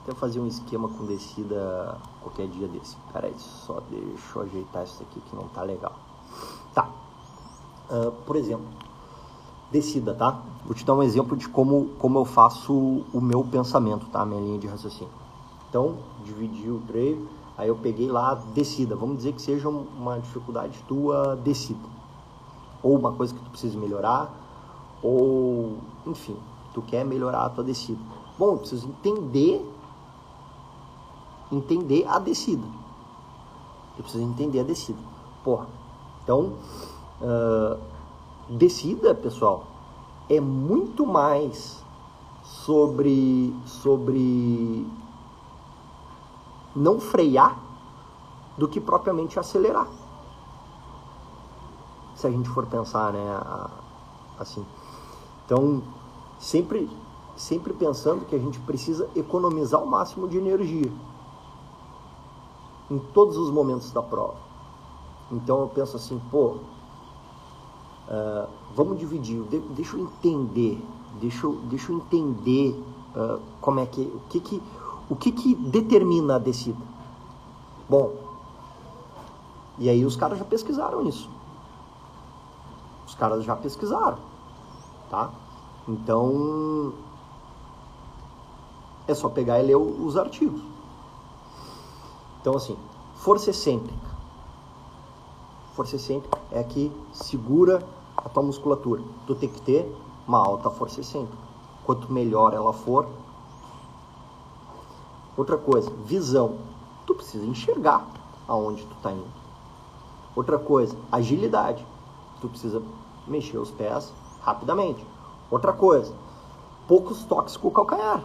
[0.04, 2.98] até fazer um esquema com descida qualquer dia desse.
[3.14, 5.94] Peraí, só deixa eu ajeitar isso aqui que não tá legal.
[6.74, 6.90] Tá.
[7.90, 8.66] Uh, por exemplo,
[9.72, 10.42] descida, tá?
[10.66, 14.26] Vou te dar um exemplo de como, como eu faço o meu pensamento, tá?
[14.26, 15.14] Minha linha de raciocínio.
[15.70, 18.98] Então, dividi o treino, aí eu peguei lá descida.
[18.98, 21.88] Vamos dizer que seja uma dificuldade tua descida.
[22.84, 24.30] Ou uma coisa que tu precisa melhorar,
[25.02, 26.38] ou, enfim,
[26.78, 28.00] tu quer melhorar a tua descida.
[28.38, 29.66] Bom, preciso entender
[31.52, 32.68] entender a descida.
[33.98, 35.00] Eu preciso entender a descida.
[35.44, 35.68] Porra.
[36.24, 36.54] Então,
[37.22, 37.80] uh,
[38.50, 39.68] Descida, pessoal,
[40.30, 41.84] é muito mais
[42.44, 44.88] sobre sobre
[46.74, 47.60] não frear
[48.58, 49.88] do que propriamente acelerar.
[52.16, 53.42] Se a gente for pensar, né,
[54.40, 54.66] assim.
[55.46, 55.84] Então,
[56.40, 56.90] sempre
[57.36, 60.92] sempre pensando que a gente precisa economizar o máximo de energia
[62.90, 64.38] em todos os momentos da prova.
[65.32, 66.58] Então eu penso assim, pô,
[68.08, 70.82] Uh, vamos dividir, de, deixa eu entender,
[71.20, 72.82] deixa eu, deixa eu entender
[73.14, 74.64] uh, como é que, o que que,
[75.10, 76.82] o que que determina a descida.
[77.90, 78.14] Bom,
[79.78, 81.30] e aí os caras já pesquisaram isso.
[83.06, 84.20] Os caras já pesquisaram,
[85.10, 85.30] tá?
[85.88, 86.94] Então,
[89.08, 90.62] é só pegar e ler os artigos.
[92.42, 92.78] Então, assim,
[93.16, 94.18] força excêntrica.
[95.74, 99.02] Força excêntrica é a que segura a tua musculatura.
[99.26, 99.96] Tu tem que ter
[100.28, 101.38] uma alta força excêntrica.
[101.86, 103.08] Quanto melhor ela for.
[105.38, 106.58] Outra coisa, visão.
[107.06, 108.06] Tu precisa enxergar.
[108.48, 109.28] aonde tu está indo.
[110.36, 111.86] Outra coisa, agilidade.
[112.42, 112.82] Tu precisa
[113.28, 115.06] mexer os pés rapidamente.
[115.50, 116.14] Outra coisa,
[116.88, 118.24] poucos toques com o calcanhar.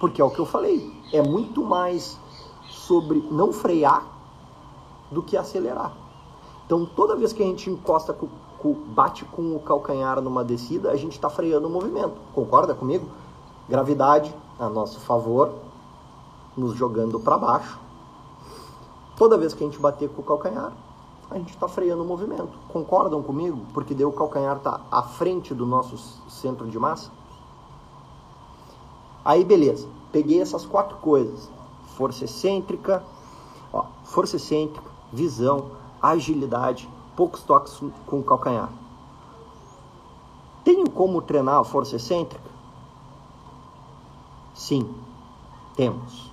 [0.00, 2.18] Porque é o que eu falei, é muito mais
[2.68, 4.06] sobre não frear
[5.10, 5.92] do que acelerar.
[6.64, 8.28] Então, toda vez que a gente encosta, com,
[8.58, 12.14] com, bate com o calcanhar numa descida, a gente está freando o movimento.
[12.34, 13.08] Concorda comigo?
[13.68, 15.52] Gravidade a nosso favor,
[16.56, 17.78] nos jogando para baixo.
[19.16, 20.72] Toda vez que a gente bater com o calcanhar,
[21.30, 22.58] a gente está freando o movimento.
[22.68, 23.60] Concordam comigo?
[23.74, 25.98] Porque daí o calcanhar está à frente do nosso
[26.28, 27.10] centro de massa.
[29.24, 31.50] Aí beleza, peguei essas quatro coisas:
[31.96, 33.04] força excêntrica,
[33.72, 38.70] ó, força excêntrica, visão, agilidade, poucos toques com o calcanhar.
[40.64, 42.48] Tenho como treinar a força excêntrica?
[44.54, 44.94] Sim,
[45.76, 46.32] temos.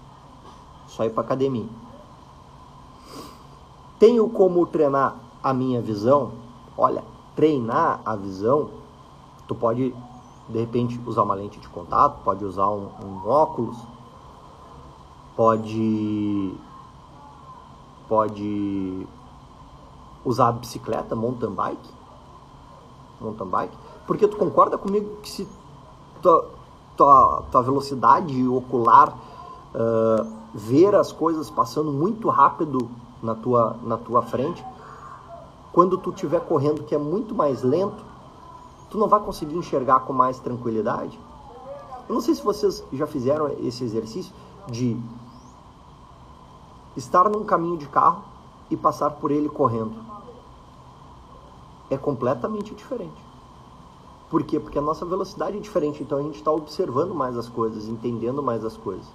[0.88, 1.68] Só ir para academia.
[4.06, 6.34] Tenho como treinar a minha visão?
[6.78, 7.04] Olha,
[7.36, 8.70] treinar a visão,
[9.48, 9.96] tu pode
[10.48, 13.76] de repente usar uma lente de contato, pode usar um, um óculos,
[15.36, 16.54] pode
[18.08, 19.08] pode
[20.24, 21.90] usar a bicicleta, mountain bike,
[23.20, 25.48] mountain bike, porque tu concorda comigo que se
[26.22, 26.48] tua,
[26.96, 29.18] tua, tua velocidade ocular
[29.74, 32.88] uh, ver as coisas passando muito rápido
[33.22, 34.64] na tua, na tua frente,
[35.72, 38.04] quando tu estiver correndo que é muito mais lento,
[38.90, 41.20] tu não vai conseguir enxergar com mais tranquilidade.
[42.08, 44.34] Eu não sei se vocês já fizeram esse exercício
[44.68, 44.98] de
[46.96, 48.24] estar num caminho de carro
[48.70, 49.96] e passar por ele correndo.
[51.90, 53.24] É completamente diferente.
[54.30, 54.60] Por quê?
[54.60, 58.42] Porque a nossa velocidade é diferente, então a gente está observando mais as coisas, entendendo
[58.42, 59.06] mais as coisas.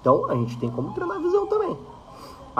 [0.00, 1.76] Então a gente tem como treinar a visão também.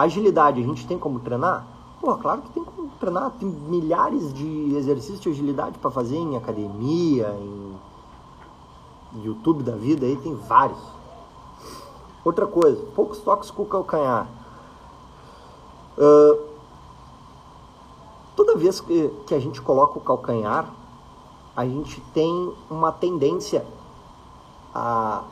[0.01, 1.63] Agilidade, a gente tem como treinar?
[1.99, 3.31] Pô, claro que tem como treinar.
[3.39, 10.15] Tem milhares de exercícios de agilidade para fazer em academia, em YouTube da vida, aí
[10.17, 10.79] tem vários.
[12.25, 14.27] Outra coisa, poucos toques com o calcanhar.
[15.95, 16.45] Uh,
[18.35, 20.73] toda vez que, que a gente coloca o calcanhar,
[21.55, 23.63] a gente tem uma tendência
[24.73, 25.23] a,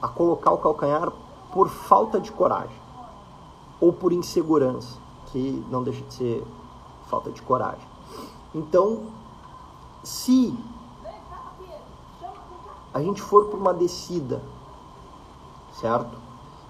[0.00, 1.10] a colocar o calcanhar
[1.52, 2.83] por falta de coragem
[3.84, 6.46] ou por insegurança, que não deixa de ser
[7.06, 7.86] falta de coragem.
[8.54, 9.08] Então,
[10.02, 10.58] se
[12.94, 14.40] a gente for para uma descida,
[15.70, 16.16] certo?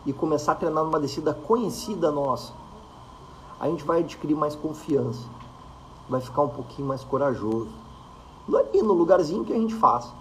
[0.04, 2.52] E começar a treinar numa descida conhecida nossa,
[3.60, 5.24] a gente vai adquirir mais confiança,
[6.08, 7.70] vai ficar um pouquinho mais corajoso.
[8.52, 10.12] Ali no lugarzinho que a gente faz.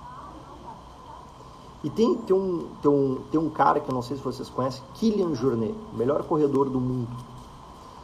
[1.83, 4.47] E tem, tem, um, tem, um, tem um cara que eu não sei se vocês
[4.47, 7.09] conhecem, Kylian Jornet, o melhor corredor do mundo.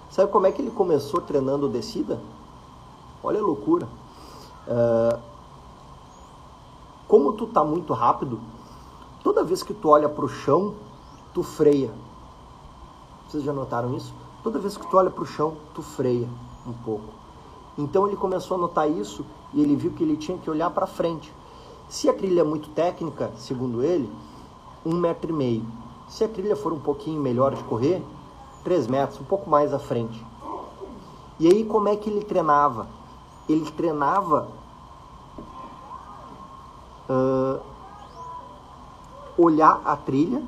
[0.10, 2.20] Sabe como é que ele começou treinando descida?
[3.24, 3.88] Olha a loucura.
[4.68, 5.20] Uh,
[7.08, 8.40] como tu tá muito rápido,
[9.24, 10.76] toda vez que tu olha para o chão,
[11.34, 11.92] tu freia.
[13.28, 14.14] Vocês já notaram isso?
[14.44, 16.28] Toda vez que tu olha para o chão, tu freia
[16.68, 17.14] um pouco.
[17.78, 20.86] Então ele começou a notar isso e ele viu que ele tinha que olhar para
[20.86, 21.34] frente.
[21.90, 24.08] Se a trilha é muito técnica, segundo ele,
[24.86, 25.66] um metro e meio.
[26.08, 28.04] Se a trilha for um pouquinho melhor de correr,
[28.64, 30.24] três metros, um pouco mais à frente.
[31.40, 32.88] E aí como é que ele treinava?
[33.48, 34.50] Ele treinava
[37.10, 37.60] uh,
[39.36, 40.44] olhar a trilha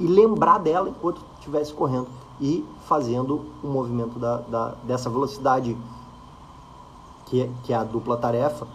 [0.00, 2.08] e lembrar dela enquanto estivesse correndo
[2.40, 5.76] e fazendo o movimento da, da, dessa velocidade
[7.26, 8.66] que é, que é a dupla tarefa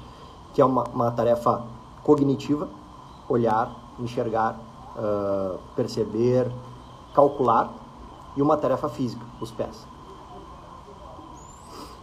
[0.54, 1.64] que é uma, uma tarefa
[2.04, 2.70] cognitiva,
[3.28, 4.60] olhar, enxergar,
[4.96, 6.52] uh, perceber,
[7.14, 7.72] calcular,
[8.36, 9.88] e uma tarefa física, os pés.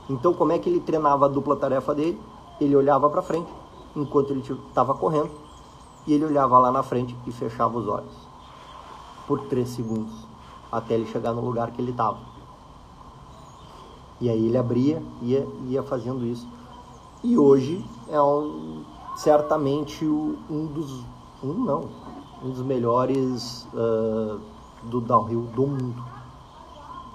[0.09, 2.21] Então, como é que ele treinava a dupla tarefa dele?
[2.61, 3.51] Ele olhava para frente
[3.95, 5.31] enquanto ele estava correndo
[6.07, 8.29] e ele olhava lá na frente e fechava os olhos
[9.27, 10.13] por três segundos
[10.71, 12.19] até ele chegar no lugar que ele estava.
[14.21, 16.47] E aí ele abria e ia, ia fazendo isso
[17.23, 18.85] e hoje é um,
[19.17, 21.05] certamente um dos,
[21.43, 21.89] um não,
[22.43, 24.41] um dos melhores uh,
[24.85, 26.05] do downhill do mundo.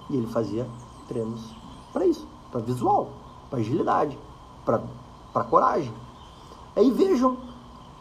[0.10, 0.68] E ele fazia
[1.08, 1.41] treinos
[1.91, 3.10] para isso, para visual,
[3.49, 4.18] para agilidade,
[4.64, 5.93] para coragem.
[6.76, 7.38] Aí vejam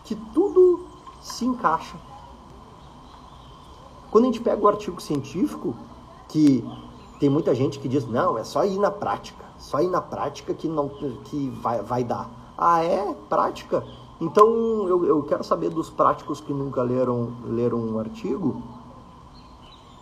[0.05, 0.85] que tudo
[1.23, 1.97] se encaixa.
[4.11, 5.75] Quando a gente pega o artigo científico,
[6.29, 6.65] que
[7.19, 9.44] tem muita gente que diz, não, é só ir na prática.
[9.59, 10.89] Só ir na prática que não
[11.25, 12.31] que vai, vai dar.
[12.57, 13.15] Ah, é?
[13.29, 13.85] Prática?
[14.21, 18.63] Então eu, eu quero saber dos práticos que nunca leram, leram um artigo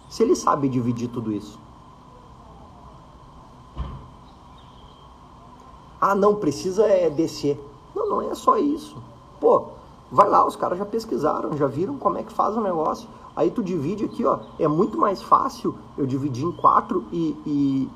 [0.09, 1.59] Se ele sabe dividir tudo isso.
[5.99, 7.59] Ah, não, precisa é descer.
[7.95, 8.97] Não, não é só isso.
[9.41, 9.67] Pô,
[10.11, 13.09] vai lá, os caras já pesquisaram, já viram como é que faz o negócio.
[13.35, 14.41] Aí tu divide aqui, ó.
[14.59, 17.91] É muito mais fácil eu dividir em quatro e, e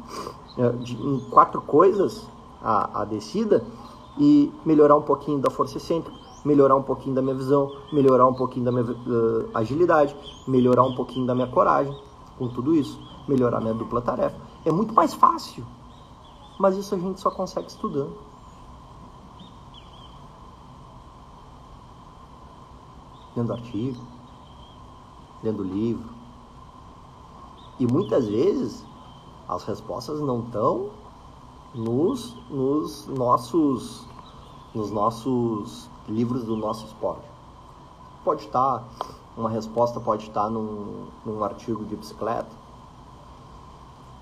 [0.58, 2.26] em quatro coisas
[2.62, 3.64] a, a descida
[4.18, 8.34] e melhorar um pouquinho da força excêntrica, melhorar um pouquinho da minha visão, melhorar um
[8.34, 11.94] pouquinho da minha uh, agilidade, melhorar um pouquinho da minha coragem,
[12.38, 12.98] com tudo isso,
[13.28, 14.36] melhorar minha dupla tarefa.
[14.64, 15.64] É muito mais fácil,
[16.58, 18.16] mas isso a gente só consegue estudando.
[23.36, 24.00] Lendo artigo,
[25.42, 26.08] lendo livro.
[27.78, 28.82] E muitas vezes
[29.48, 30.90] as respostas não estão
[31.74, 34.06] nos, nos nossos
[34.76, 37.26] nos nossos livros do nosso esporte.
[38.22, 38.84] Pode estar,
[39.36, 42.50] uma resposta pode estar num, num artigo de bicicleta,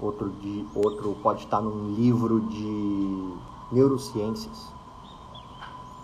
[0.01, 3.35] outro, de, outro pode estar num livro de
[3.73, 4.73] neurociências.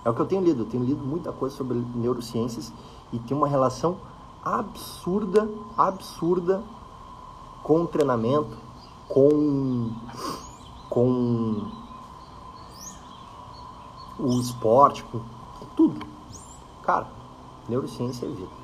[0.05, 2.73] É o que eu tenho lido, eu tenho lido muita coisa sobre neurociências
[3.12, 3.99] e tem uma relação
[4.43, 6.62] absurda, absurda
[7.62, 8.57] com o treinamento,
[9.11, 9.90] com,
[10.88, 11.66] com
[14.18, 15.20] o esporte, com
[15.76, 16.06] tudo.
[16.82, 17.08] Cara,
[17.68, 18.61] neurociência é vida.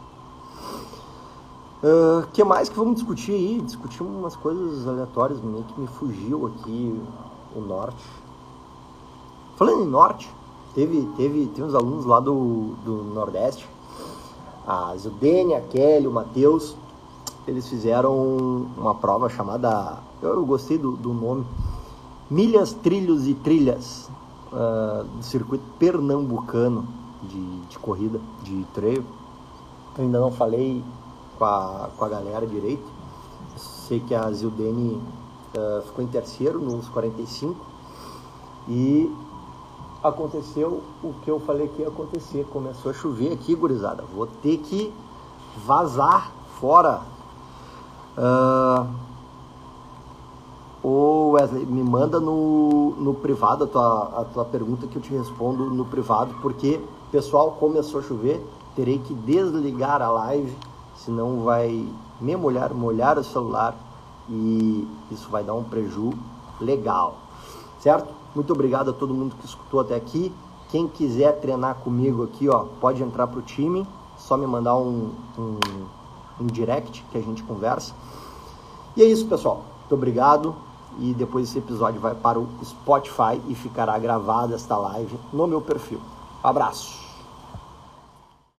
[1.83, 3.61] O uh, que mais que vamos discutir aí?
[3.61, 7.01] Discutir umas coisas aleatórias, meio que me fugiu aqui
[7.55, 8.05] o norte.
[9.57, 10.31] Falando em norte,
[10.75, 13.69] teve, teve, teve uns alunos lá do, do Nordeste,
[14.67, 16.77] a Zudene, a Kelly, o Matheus,
[17.47, 21.47] eles fizeram uma prova chamada, eu gostei do, do nome,
[22.29, 24.11] Milhas, Trilhos e Trilhas,
[24.53, 26.87] uh, do circuito pernambucano
[27.23, 28.67] de, de corrida, de.
[28.77, 29.05] Eu
[29.99, 30.83] ainda não falei
[31.39, 32.85] com a, com a galera direito.
[33.57, 35.01] Sei que a Zildene
[35.55, 37.57] uh, ficou em terceiro nos 45
[38.69, 39.11] e
[40.03, 42.45] aconteceu o que eu falei que ia acontecer.
[42.53, 44.05] Começou a chover aqui, gurizada.
[44.15, 44.93] Vou ter que
[45.65, 47.03] vazar fora.
[48.17, 48.87] Uh,
[51.37, 55.67] Wesley, me manda no, no privado a tua, a tua pergunta que eu te respondo
[55.67, 56.81] no privado, porque,
[57.13, 58.45] pessoal, começou a chover,
[58.75, 60.57] terei que desligar a live,
[60.97, 61.87] senão vai
[62.21, 63.77] me molhar, molhar o celular
[64.29, 66.13] e isso vai dar um preju
[66.61, 67.17] legal,
[67.81, 68.13] certo?
[68.35, 70.33] Muito obrigado a todo mundo que escutou até aqui.
[70.71, 73.87] Quem quiser treinar comigo aqui, ó, pode entrar pro time,
[74.17, 75.59] só me mandar um, um,
[76.41, 77.95] um direct que a gente conversa.
[78.97, 79.63] E é isso, pessoal.
[79.81, 80.55] Muito obrigado
[80.99, 85.61] e depois esse episódio vai para o Spotify e ficará gravada esta live no meu
[85.61, 86.01] perfil.
[86.43, 87.06] abraço!